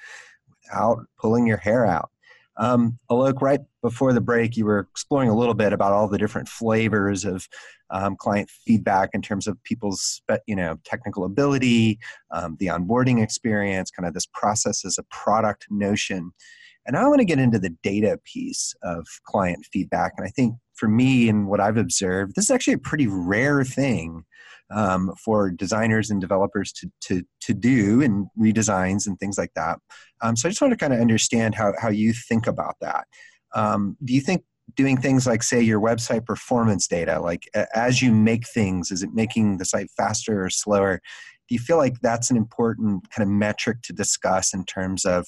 without 0.69 1.05
pulling 1.19 1.47
your 1.47 1.57
hair 1.57 1.85
out? 1.85 2.09
Um, 2.57 2.97
Alok, 3.09 3.41
right 3.41 3.61
before 3.81 4.11
the 4.11 4.21
break, 4.21 4.57
you 4.57 4.65
were 4.65 4.79
exploring 4.79 5.29
a 5.29 5.35
little 5.35 5.53
bit 5.53 5.71
about 5.71 5.93
all 5.93 6.09
the 6.09 6.17
different 6.17 6.49
flavors 6.49 7.23
of 7.23 7.47
um, 7.89 8.17
client 8.17 8.49
feedback 8.49 9.11
in 9.13 9.21
terms 9.21 9.47
of 9.47 9.61
people's, 9.63 10.21
you 10.45 10.55
know, 10.55 10.77
technical 10.83 11.23
ability, 11.23 11.99
um, 12.31 12.57
the 12.59 12.67
onboarding 12.67 13.23
experience, 13.23 13.91
kind 13.91 14.05
of 14.05 14.13
this 14.13 14.27
process 14.33 14.83
as 14.83 14.97
a 14.97 15.03
product 15.03 15.67
notion. 15.69 16.31
And 16.85 16.97
I 16.97 17.07
want 17.07 17.19
to 17.19 17.25
get 17.25 17.39
into 17.39 17.59
the 17.59 17.75
data 17.81 18.19
piece 18.25 18.75
of 18.83 19.07
client 19.23 19.65
feedback. 19.71 20.13
And 20.17 20.27
I 20.27 20.29
think 20.29 20.55
for 20.73 20.89
me 20.89 21.29
and 21.29 21.47
what 21.47 21.61
I've 21.61 21.77
observed, 21.77 22.35
this 22.35 22.45
is 22.45 22.51
actually 22.51 22.73
a 22.73 22.79
pretty 22.79 23.07
rare 23.07 23.63
thing 23.63 24.25
um, 24.71 25.13
for 25.23 25.49
designers 25.49 26.09
and 26.09 26.21
developers 26.21 26.71
to, 26.73 26.91
to, 27.01 27.23
to 27.41 27.53
do 27.53 28.01
and 28.01 28.27
redesigns 28.39 29.07
and 29.07 29.19
things 29.19 29.37
like 29.37 29.51
that. 29.55 29.79
Um, 30.21 30.35
so 30.35 30.47
I 30.47 30.51
just 30.51 30.61
want 30.61 30.71
to 30.71 30.77
kind 30.77 30.93
of 30.93 30.99
understand 30.99 31.55
how, 31.55 31.73
how 31.79 31.89
you 31.89 32.13
think 32.13 32.47
about 32.47 32.75
that. 32.81 33.07
Um, 33.55 33.97
do 34.03 34.13
you 34.13 34.21
think 34.21 34.43
doing 34.75 34.97
things 34.97 35.25
like 35.25 35.41
say 35.43 35.61
your 35.61 35.81
website 35.81 36.25
performance 36.25 36.87
data, 36.87 37.19
like 37.19 37.49
as 37.73 38.01
you 38.01 38.13
make 38.13 38.47
things, 38.47 38.91
is 38.91 39.01
it 39.03 39.09
making 39.13 39.57
the 39.57 39.65
site 39.65 39.89
faster 39.97 40.43
or 40.43 40.49
slower? 40.49 41.01
Do 41.47 41.55
you 41.55 41.59
feel 41.59 41.77
like 41.77 41.99
that's 42.01 42.29
an 42.29 42.37
important 42.37 43.09
kind 43.09 43.27
of 43.27 43.33
metric 43.33 43.81
to 43.83 43.93
discuss 43.93 44.53
in 44.53 44.65
terms 44.65 45.05
of 45.05 45.27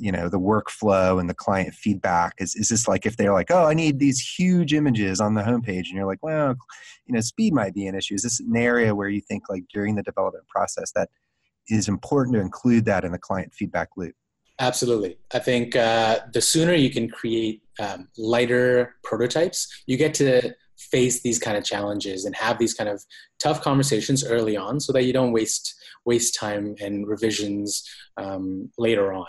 you 0.00 0.10
know 0.10 0.28
the 0.28 0.40
workflow 0.40 1.20
and 1.20 1.28
the 1.28 1.34
client 1.34 1.74
feedback 1.74 2.34
is, 2.38 2.54
is 2.54 2.68
this 2.68 2.88
like 2.88 3.04
if 3.04 3.16
they're 3.16 3.32
like 3.32 3.50
oh 3.50 3.66
i 3.66 3.74
need 3.74 3.98
these 3.98 4.18
huge 4.20 4.72
images 4.72 5.20
on 5.20 5.34
the 5.34 5.42
homepage 5.42 5.88
and 5.88 5.94
you're 5.94 6.06
like 6.06 6.22
well 6.22 6.56
you 7.10 7.14
know 7.14 7.20
speed 7.20 7.52
might 7.52 7.74
be 7.74 7.86
an 7.86 7.96
issue. 7.96 8.14
Is 8.14 8.22
this 8.22 8.38
an 8.38 8.56
area 8.56 8.94
where 8.94 9.08
you 9.08 9.20
think 9.20 9.50
like 9.50 9.64
during 9.72 9.96
the 9.96 10.02
development 10.02 10.46
process 10.46 10.92
that 10.92 11.08
is 11.68 11.88
important 11.88 12.36
to 12.36 12.40
include 12.40 12.84
that 12.84 13.04
in 13.04 13.10
the 13.10 13.18
client 13.18 13.52
feedback 13.52 13.88
loop? 13.96 14.14
Absolutely. 14.60 15.18
I 15.34 15.40
think 15.40 15.74
uh, 15.74 16.20
the 16.32 16.40
sooner 16.40 16.74
you 16.74 16.90
can 16.90 17.08
create 17.08 17.62
um, 17.80 18.08
lighter 18.16 18.94
prototypes 19.02 19.82
you 19.86 19.96
get 19.96 20.14
to 20.14 20.54
face 20.76 21.20
these 21.22 21.38
kind 21.38 21.56
of 21.56 21.64
challenges 21.64 22.24
and 22.24 22.34
have 22.36 22.58
these 22.58 22.74
kind 22.74 22.88
of 22.88 23.02
tough 23.38 23.60
conversations 23.60 24.24
early 24.24 24.56
on 24.56 24.78
so 24.78 24.92
that 24.92 25.04
you 25.04 25.12
don't 25.12 25.32
waste 25.32 25.74
waste 26.06 26.34
time 26.34 26.74
and 26.80 27.06
revisions 27.08 27.84
um, 28.16 28.70
later 28.78 29.12
on 29.12 29.26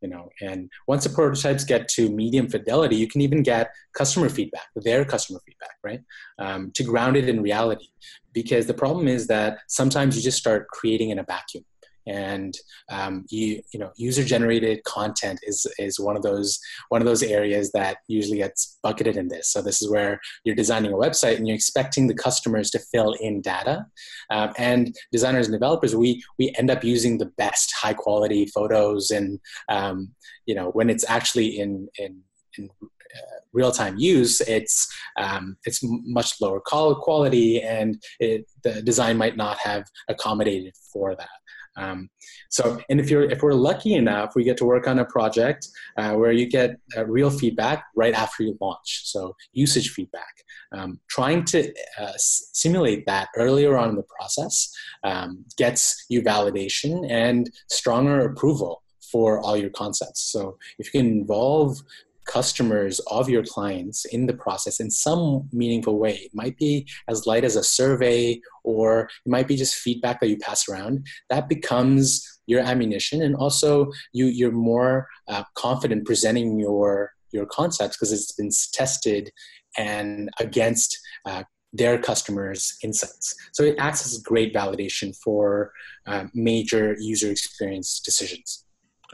you 0.00 0.08
know 0.08 0.28
and 0.40 0.70
once 0.86 1.04
the 1.04 1.10
prototypes 1.10 1.64
get 1.64 1.88
to 1.88 2.10
medium 2.10 2.48
fidelity 2.48 2.96
you 2.96 3.08
can 3.08 3.20
even 3.20 3.42
get 3.42 3.70
customer 3.96 4.28
feedback 4.28 4.66
their 4.76 5.04
customer 5.04 5.40
feedback 5.46 5.64
right? 5.84 6.00
Um, 6.38 6.72
to 6.74 6.82
ground 6.82 7.16
it 7.16 7.28
in 7.28 7.42
reality. 7.42 7.86
Because 8.32 8.66
the 8.66 8.74
problem 8.74 9.06
is 9.06 9.28
that 9.28 9.58
sometimes 9.68 10.16
you 10.16 10.22
just 10.22 10.38
start 10.38 10.66
creating 10.68 11.10
in 11.10 11.20
a 11.20 11.22
vacuum 11.22 11.64
and 12.06 12.54
um, 12.90 13.24
you 13.28 13.62
you 13.72 13.80
know 13.80 13.90
user 13.96 14.24
generated 14.24 14.82
content 14.84 15.38
is 15.42 15.66
is 15.78 15.98
one 15.98 16.16
of 16.16 16.22
those 16.22 16.58
one 16.88 17.00
of 17.00 17.06
those 17.06 17.22
areas 17.22 17.72
that 17.72 17.98
usually 18.08 18.38
gets 18.38 18.78
bucketed 18.82 19.16
in 19.16 19.28
this 19.28 19.50
so 19.50 19.62
this 19.62 19.80
is 19.80 19.90
where 19.90 20.20
you're 20.44 20.54
designing 20.54 20.92
a 20.92 20.96
website 20.96 21.36
and 21.36 21.46
you're 21.46 21.54
expecting 21.54 22.06
the 22.06 22.14
customers 22.14 22.70
to 22.70 22.78
fill 22.78 23.12
in 23.20 23.40
data 23.40 23.86
um, 24.30 24.52
and 24.58 24.94
designers 25.12 25.46
and 25.46 25.54
developers 25.54 25.96
we 25.96 26.22
we 26.38 26.54
end 26.58 26.70
up 26.70 26.84
using 26.84 27.18
the 27.18 27.30
best 27.36 27.72
high 27.80 27.94
quality 27.94 28.46
photos 28.46 29.10
and 29.10 29.40
um, 29.68 30.12
you 30.46 30.54
know 30.54 30.70
when 30.70 30.90
it's 30.90 31.04
actually 31.08 31.58
in 31.58 31.88
in, 31.98 32.20
in 32.58 32.68
uh, 33.14 33.38
real-time 33.52 33.96
use, 33.96 34.40
it's 34.40 34.92
um, 35.20 35.56
it's 35.64 35.80
much 35.82 36.40
lower 36.40 36.60
quality, 36.60 37.62
and 37.62 38.02
it, 38.18 38.44
the 38.64 38.82
design 38.82 39.16
might 39.16 39.36
not 39.36 39.56
have 39.58 39.84
accommodated 40.08 40.74
for 40.92 41.14
that. 41.14 41.28
Um, 41.76 42.10
so, 42.50 42.80
and 42.88 43.00
if 43.00 43.10
you're 43.10 43.24
if 43.24 43.42
we're 43.42 43.54
lucky 43.54 43.94
enough, 43.94 44.34
we 44.34 44.44
get 44.44 44.56
to 44.58 44.64
work 44.64 44.86
on 44.86 44.98
a 44.98 45.04
project 45.04 45.68
uh, 45.96 46.12
where 46.12 46.32
you 46.32 46.48
get 46.48 46.76
uh, 46.96 47.04
real 47.06 47.30
feedback 47.30 47.84
right 47.96 48.14
after 48.14 48.42
you 48.42 48.56
launch. 48.60 49.02
So, 49.04 49.34
usage 49.52 49.90
feedback. 49.90 50.34
Um, 50.72 51.00
trying 51.08 51.44
to 51.46 51.72
uh, 52.00 52.12
simulate 52.16 53.06
that 53.06 53.28
earlier 53.36 53.76
on 53.76 53.90
in 53.90 53.96
the 53.96 54.02
process 54.02 54.72
um, 55.04 55.44
gets 55.56 56.04
you 56.08 56.22
validation 56.22 57.08
and 57.08 57.50
stronger 57.70 58.24
approval 58.24 58.82
for 59.00 59.38
all 59.38 59.56
your 59.56 59.70
concepts. 59.70 60.32
So, 60.32 60.58
if 60.78 60.92
you 60.92 61.00
can 61.00 61.10
involve 61.10 61.82
customers 62.26 63.00
of 63.08 63.28
your 63.28 63.44
clients 63.44 64.04
in 64.06 64.26
the 64.26 64.34
process 64.34 64.80
in 64.80 64.90
some 64.90 65.48
meaningful 65.52 65.98
way. 65.98 66.14
It 66.14 66.30
might 66.34 66.56
be 66.56 66.86
as 67.08 67.26
light 67.26 67.44
as 67.44 67.56
a 67.56 67.62
survey, 67.62 68.40
or 68.62 69.08
it 69.24 69.30
might 69.30 69.48
be 69.48 69.56
just 69.56 69.74
feedback 69.74 70.20
that 70.20 70.28
you 70.28 70.38
pass 70.38 70.68
around. 70.68 71.06
That 71.30 71.48
becomes 71.48 72.26
your 72.46 72.60
ammunition, 72.60 73.22
and 73.22 73.34
also 73.36 73.90
you 74.12 74.26
you're 74.26 74.52
more 74.52 75.08
uh, 75.28 75.44
confident 75.54 76.06
presenting 76.06 76.58
your 76.58 77.12
your 77.32 77.46
concepts 77.46 77.96
because 77.96 78.12
it's 78.12 78.32
been 78.32 78.50
tested 78.72 79.30
and 79.76 80.30
against 80.38 80.98
uh, 81.26 81.42
their 81.72 81.98
customers' 81.98 82.76
insights. 82.82 83.34
So 83.52 83.64
it 83.64 83.74
acts 83.78 84.06
as 84.06 84.18
great 84.18 84.54
validation 84.54 85.14
for 85.22 85.72
uh, 86.06 86.26
major 86.32 86.96
user 87.00 87.30
experience 87.30 88.00
decisions. 88.00 88.64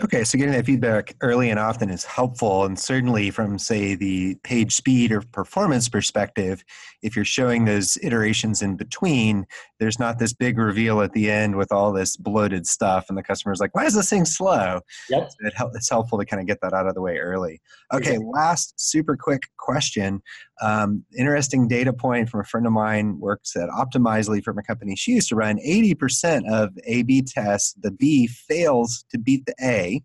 Okay, 0.02 0.24
so 0.24 0.38
getting 0.38 0.54
that 0.54 0.64
feedback 0.64 1.14
early 1.20 1.50
and 1.50 1.58
often 1.58 1.90
is 1.90 2.04
helpful. 2.04 2.64
And 2.64 2.78
certainly, 2.78 3.30
from, 3.30 3.58
say, 3.58 3.94
the 3.94 4.34
page 4.36 4.74
speed 4.74 5.12
or 5.12 5.20
performance 5.20 5.90
perspective, 5.90 6.64
if 7.02 7.14
you're 7.14 7.24
showing 7.26 7.66
those 7.66 7.98
iterations 8.02 8.62
in 8.62 8.76
between, 8.76 9.46
there's 9.80 9.98
not 9.98 10.18
this 10.18 10.34
big 10.34 10.58
reveal 10.58 11.00
at 11.00 11.12
the 11.12 11.30
end 11.30 11.56
with 11.56 11.72
all 11.72 11.90
this 11.90 12.16
bloated 12.16 12.66
stuff, 12.66 13.06
and 13.08 13.16
the 13.16 13.22
customer's 13.22 13.60
like, 13.60 13.74
why 13.74 13.86
is 13.86 13.94
this 13.94 14.10
thing 14.10 14.26
slow? 14.26 14.80
Yep. 15.08 15.30
So 15.30 15.46
it, 15.46 15.54
it's 15.74 15.88
helpful 15.88 16.18
to 16.18 16.26
kind 16.26 16.40
of 16.40 16.46
get 16.46 16.60
that 16.60 16.74
out 16.74 16.86
of 16.86 16.94
the 16.94 17.00
way 17.00 17.16
early. 17.16 17.60
Okay, 17.92 18.10
exactly. 18.10 18.26
last 18.32 18.74
super 18.78 19.16
quick 19.16 19.44
question. 19.56 20.22
Um, 20.60 21.04
interesting 21.16 21.66
data 21.66 21.92
point 21.94 22.28
from 22.28 22.40
a 22.40 22.44
friend 22.44 22.66
of 22.66 22.72
mine 22.72 23.18
works 23.18 23.56
at 23.56 23.70
Optimizely 23.70 24.44
from 24.44 24.58
a 24.58 24.62
company 24.62 24.94
she 24.94 25.12
used 25.12 25.30
to 25.30 25.36
run. 25.36 25.58
80% 25.66 26.48
of 26.52 26.76
A 26.84 27.02
B 27.02 27.22
tests, 27.22 27.74
the 27.80 27.90
B 27.90 28.26
fails 28.26 29.04
to 29.10 29.18
beat 29.18 29.46
the 29.46 29.54
A. 29.62 30.02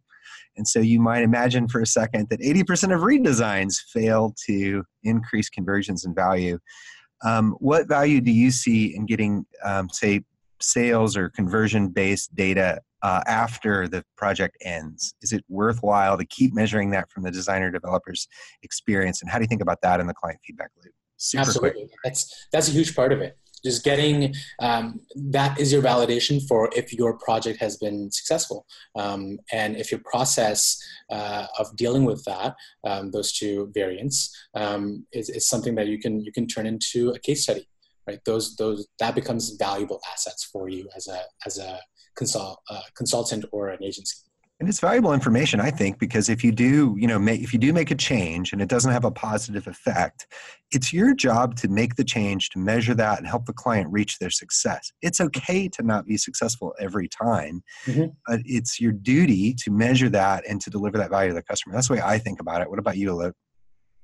And 0.57 0.65
so 0.65 0.79
you 0.79 1.01
might 1.01 1.23
imagine 1.23 1.67
for 1.67 1.81
a 1.81 1.85
second 1.85 2.29
that 2.29 2.39
80% 2.39 2.95
of 2.95 3.01
redesigns 3.01 3.75
fail 3.91 4.33
to 4.45 4.85
increase 5.03 5.49
conversions 5.49 6.05
and 6.05 6.15
value. 6.15 6.59
Um, 7.25 7.55
what 7.59 7.87
value 7.87 8.21
do 8.21 8.31
you 8.31 8.51
see 8.51 8.95
in 8.95 9.05
getting, 9.05 9.45
um, 9.63 9.89
say, 9.89 10.21
sales 10.61 11.17
or 11.17 11.29
conversion 11.29 11.89
based 11.89 12.33
data 12.35 12.81
uh, 13.01 13.21
after 13.27 13.87
the 13.87 14.03
project 14.15 14.57
ends? 14.61 15.13
Is 15.21 15.31
it 15.31 15.43
worthwhile 15.49 16.17
to 16.17 16.25
keep 16.25 16.53
measuring 16.53 16.91
that 16.91 17.09
from 17.09 17.23
the 17.23 17.31
designer 17.31 17.71
developer's 17.71 18.27
experience? 18.63 19.21
And 19.21 19.29
how 19.29 19.39
do 19.39 19.43
you 19.43 19.47
think 19.47 19.61
about 19.61 19.81
that 19.81 19.99
in 19.99 20.07
the 20.07 20.13
client 20.13 20.39
feedback 20.45 20.69
loop? 20.83 20.93
Super 21.17 21.41
Absolutely. 21.41 21.71
Quick. 21.71 21.91
That's, 22.03 22.47
that's 22.51 22.67
a 22.67 22.71
huge 22.71 22.95
part 22.95 23.11
of 23.11 23.21
it. 23.21 23.37
Just 23.65 23.83
getting 23.83 24.33
um, 24.59 25.01
that 25.15 25.59
is 25.59 25.73
your 25.73 25.81
validation 25.81 26.35
for 26.47 26.69
if 26.75 26.93
your 26.93 27.17
project 27.17 27.59
has 27.59 27.77
been 27.77 28.11
successful. 28.11 28.65
Um, 28.95 29.39
and 29.51 29.75
if 29.75 29.91
your 29.91 30.01
process 30.05 30.77
uh, 31.11 31.47
of 31.59 31.75
dealing 31.75 32.05
with 32.05 32.23
that, 32.25 32.55
um, 32.83 33.11
those 33.11 33.33
two 33.33 33.71
variants, 33.73 34.17
um, 34.53 35.05
is, 35.11 35.29
is 35.29 35.47
something 35.47 35.75
that 35.75 35.87
you 35.87 35.99
can, 35.99 36.21
you 36.21 36.31
can 36.31 36.47
turn 36.47 36.65
into 36.65 37.09
a 37.09 37.19
case 37.19 37.43
study 37.43 37.67
right 38.07 38.19
those 38.25 38.55
those 38.57 38.87
that 38.99 39.15
becomes 39.15 39.55
valuable 39.57 39.99
assets 40.11 40.43
for 40.43 40.69
you 40.69 40.87
as 40.95 41.07
a 41.07 41.21
as 41.45 41.57
a 41.57 41.79
consult, 42.15 42.59
uh, 42.69 42.81
consultant 42.95 43.45
or 43.51 43.69
an 43.69 43.83
agency 43.83 44.17
and 44.59 44.69
it's 44.69 44.79
valuable 44.79 45.13
information 45.13 45.59
i 45.59 45.69
think 45.69 45.99
because 45.99 46.29
if 46.29 46.43
you 46.43 46.51
do 46.51 46.95
you 46.97 47.07
know 47.07 47.19
make, 47.19 47.41
if 47.41 47.53
you 47.53 47.59
do 47.59 47.73
make 47.73 47.91
a 47.91 47.95
change 47.95 48.53
and 48.53 48.61
it 48.61 48.69
doesn't 48.69 48.91
have 48.91 49.05
a 49.05 49.11
positive 49.11 49.67
effect 49.67 50.27
it's 50.71 50.91
your 50.91 51.13
job 51.13 51.55
to 51.55 51.67
make 51.67 51.95
the 51.95 52.03
change 52.03 52.49
to 52.49 52.59
measure 52.59 52.93
that 52.93 53.17
and 53.17 53.27
help 53.27 53.45
the 53.45 53.53
client 53.53 53.87
reach 53.91 54.19
their 54.19 54.29
success 54.29 54.91
it's 55.01 55.19
okay 55.21 55.67
to 55.67 55.83
not 55.83 56.05
be 56.05 56.17
successful 56.17 56.73
every 56.79 57.07
time 57.07 57.63
mm-hmm. 57.85 58.05
but 58.27 58.39
it's 58.45 58.79
your 58.79 58.91
duty 58.91 59.53
to 59.53 59.71
measure 59.71 60.09
that 60.09 60.43
and 60.47 60.61
to 60.61 60.69
deliver 60.69 60.97
that 60.97 61.09
value 61.09 61.29
to 61.29 61.35
the 61.35 61.43
customer 61.43 61.73
that's 61.75 61.87
the 61.87 61.93
way 61.93 62.01
i 62.01 62.17
think 62.17 62.39
about 62.39 62.61
it 62.61 62.69
what 62.69 62.79
about 62.79 62.97
you 62.97 63.09
Alok? 63.09 63.33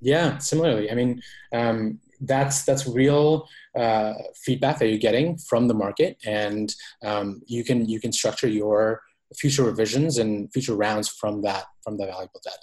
yeah 0.02 0.38
similarly 0.38 0.92
i 0.92 0.96
mean 0.96 1.22
um, 1.54 2.00
that's 2.22 2.64
that's 2.64 2.88
real 2.88 3.48
uh, 3.78 4.14
feedback 4.36 4.80
that 4.80 4.88
you're 4.88 4.98
getting 4.98 5.38
from 5.38 5.68
the 5.68 5.74
market, 5.74 6.18
and 6.26 6.74
um, 7.04 7.42
you 7.48 7.64
can 7.64 7.88
you 7.88 8.00
can 8.00 8.12
structure 8.12 8.48
your 8.48 9.02
future 9.38 9.64
revisions 9.64 10.18
and 10.18 10.52
future 10.52 10.76
rounds 10.76 11.08
from 11.08 11.42
that 11.44 11.66
from 11.84 11.98
the 11.98 12.06
valuable 12.06 12.42
data. 12.44 12.58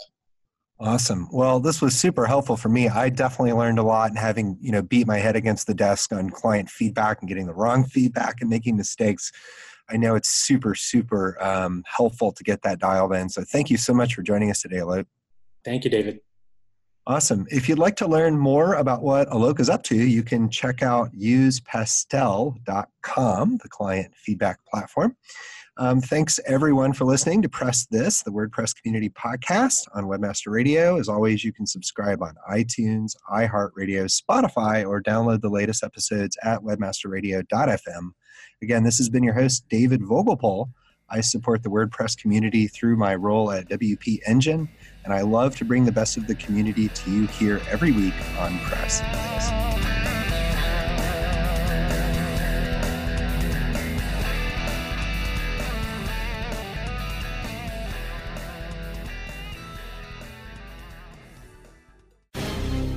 Awesome. 0.81 1.29
Well, 1.33 1.59
this 1.59 1.83
was 1.83 1.99
super 1.99 2.27
helpful 2.27 2.57
for 2.57 2.69
me. 2.69 2.89
I 2.89 3.09
definitely 3.09 3.53
learned 3.53 3.81
a 3.81 3.83
lot 3.83 4.11
and 4.11 4.19
having, 4.19 4.57
you 4.61 4.71
know, 4.71 4.81
beat 4.81 5.09
my 5.09 5.19
head 5.19 5.35
against 5.35 5.67
the 5.67 5.75
desk 5.75 6.13
on 6.13 6.31
client 6.31 6.71
feedback 6.71 7.19
and 7.21 7.29
getting 7.29 7.47
the 7.47 7.55
wrong 7.55 7.85
feedback 7.85 8.41
and 8.41 8.49
making 8.49 8.77
mistakes. 8.77 9.33
I 9.89 9.97
know 9.97 10.15
it's 10.15 10.29
super, 10.29 10.77
super 10.77 11.37
um, 11.43 11.83
helpful 11.87 12.31
to 12.31 12.45
get 12.45 12.63
that 12.63 12.79
dialed 12.79 13.13
in. 13.13 13.29
So 13.29 13.43
thank 13.43 13.71
you 13.71 13.77
so 13.77 13.93
much 13.93 14.15
for 14.15 14.23
joining 14.23 14.51
us 14.51 14.63
today, 14.63 14.83
Luke. 14.85 15.09
Thank 15.65 15.83
you, 15.83 15.91
David. 15.91 16.21
Awesome. 17.09 17.45
If 17.51 17.69
you'd 17.71 17.79
like 17.79 17.97
to 17.97 18.07
learn 18.07 18.37
more 18.37 18.75
about 18.75 19.03
what 19.03 19.31
Alok 19.31 19.61
is 19.61 19.71
up 19.71 19.83
to, 19.85 19.97
you 19.97 20.23
can 20.23 20.51
check 20.51 20.83
out 20.83 21.11
usepastel.com, 21.13 23.57
the 23.63 23.69
client 23.71 24.15
feedback 24.15 24.63
platform. 24.67 25.17
Um, 25.79 26.03
thanks 26.03 26.39
everyone 26.45 26.93
for 26.93 27.07
listening 27.07 27.41
to 27.41 27.49
Press 27.49 27.87
This, 27.87 28.23
the 28.23 28.31
WordPress 28.31 28.77
community 28.77 29.09
podcast 29.09 29.89
on 29.95 30.05
Webmaster 30.05 30.53
Radio. 30.53 30.99
As 30.99 31.09
always, 31.09 31.43
you 31.43 31.51
can 31.51 31.67
subscribe 31.67 32.23
on 32.23 32.35
iTunes, 32.51 33.17
iHeartRadio, 33.31 34.15
Spotify, 34.15 34.87
or 34.87 35.01
download 35.01 35.41
the 35.41 35.49
latest 35.49 35.83
episodes 35.83 36.37
at 36.45 36.61
webmasterradio.fm. 36.61 38.11
Again, 38.61 38.85
this 38.85 38.99
has 38.99 39.09
been 39.09 39.25
your 39.25 39.33
host, 39.33 39.65
David 39.71 40.03
Vogelpohl. 40.03 40.69
I 41.11 41.21
support 41.23 41.63
the 41.63 41.71
WordPress 41.71 42.19
community 42.19 42.67
through 42.67 42.97
my 42.97 43.15
role 43.15 43.51
at 43.51 43.69
WP 43.69 44.21
Engine, 44.27 44.69
and 45.05 45.13
I 45.13 45.23
love 45.23 45.57
to 45.57 45.65
bring 45.65 45.85
the 45.85 45.93
best 45.93 46.17
of 46.17 46.27
the 46.27 46.35
community 46.35 46.89
to 46.89 47.11
you 47.11 47.27
here 47.27 47.61
every 47.71 47.93
week 47.93 48.15
on 48.39 48.59
Press. 48.61 49.01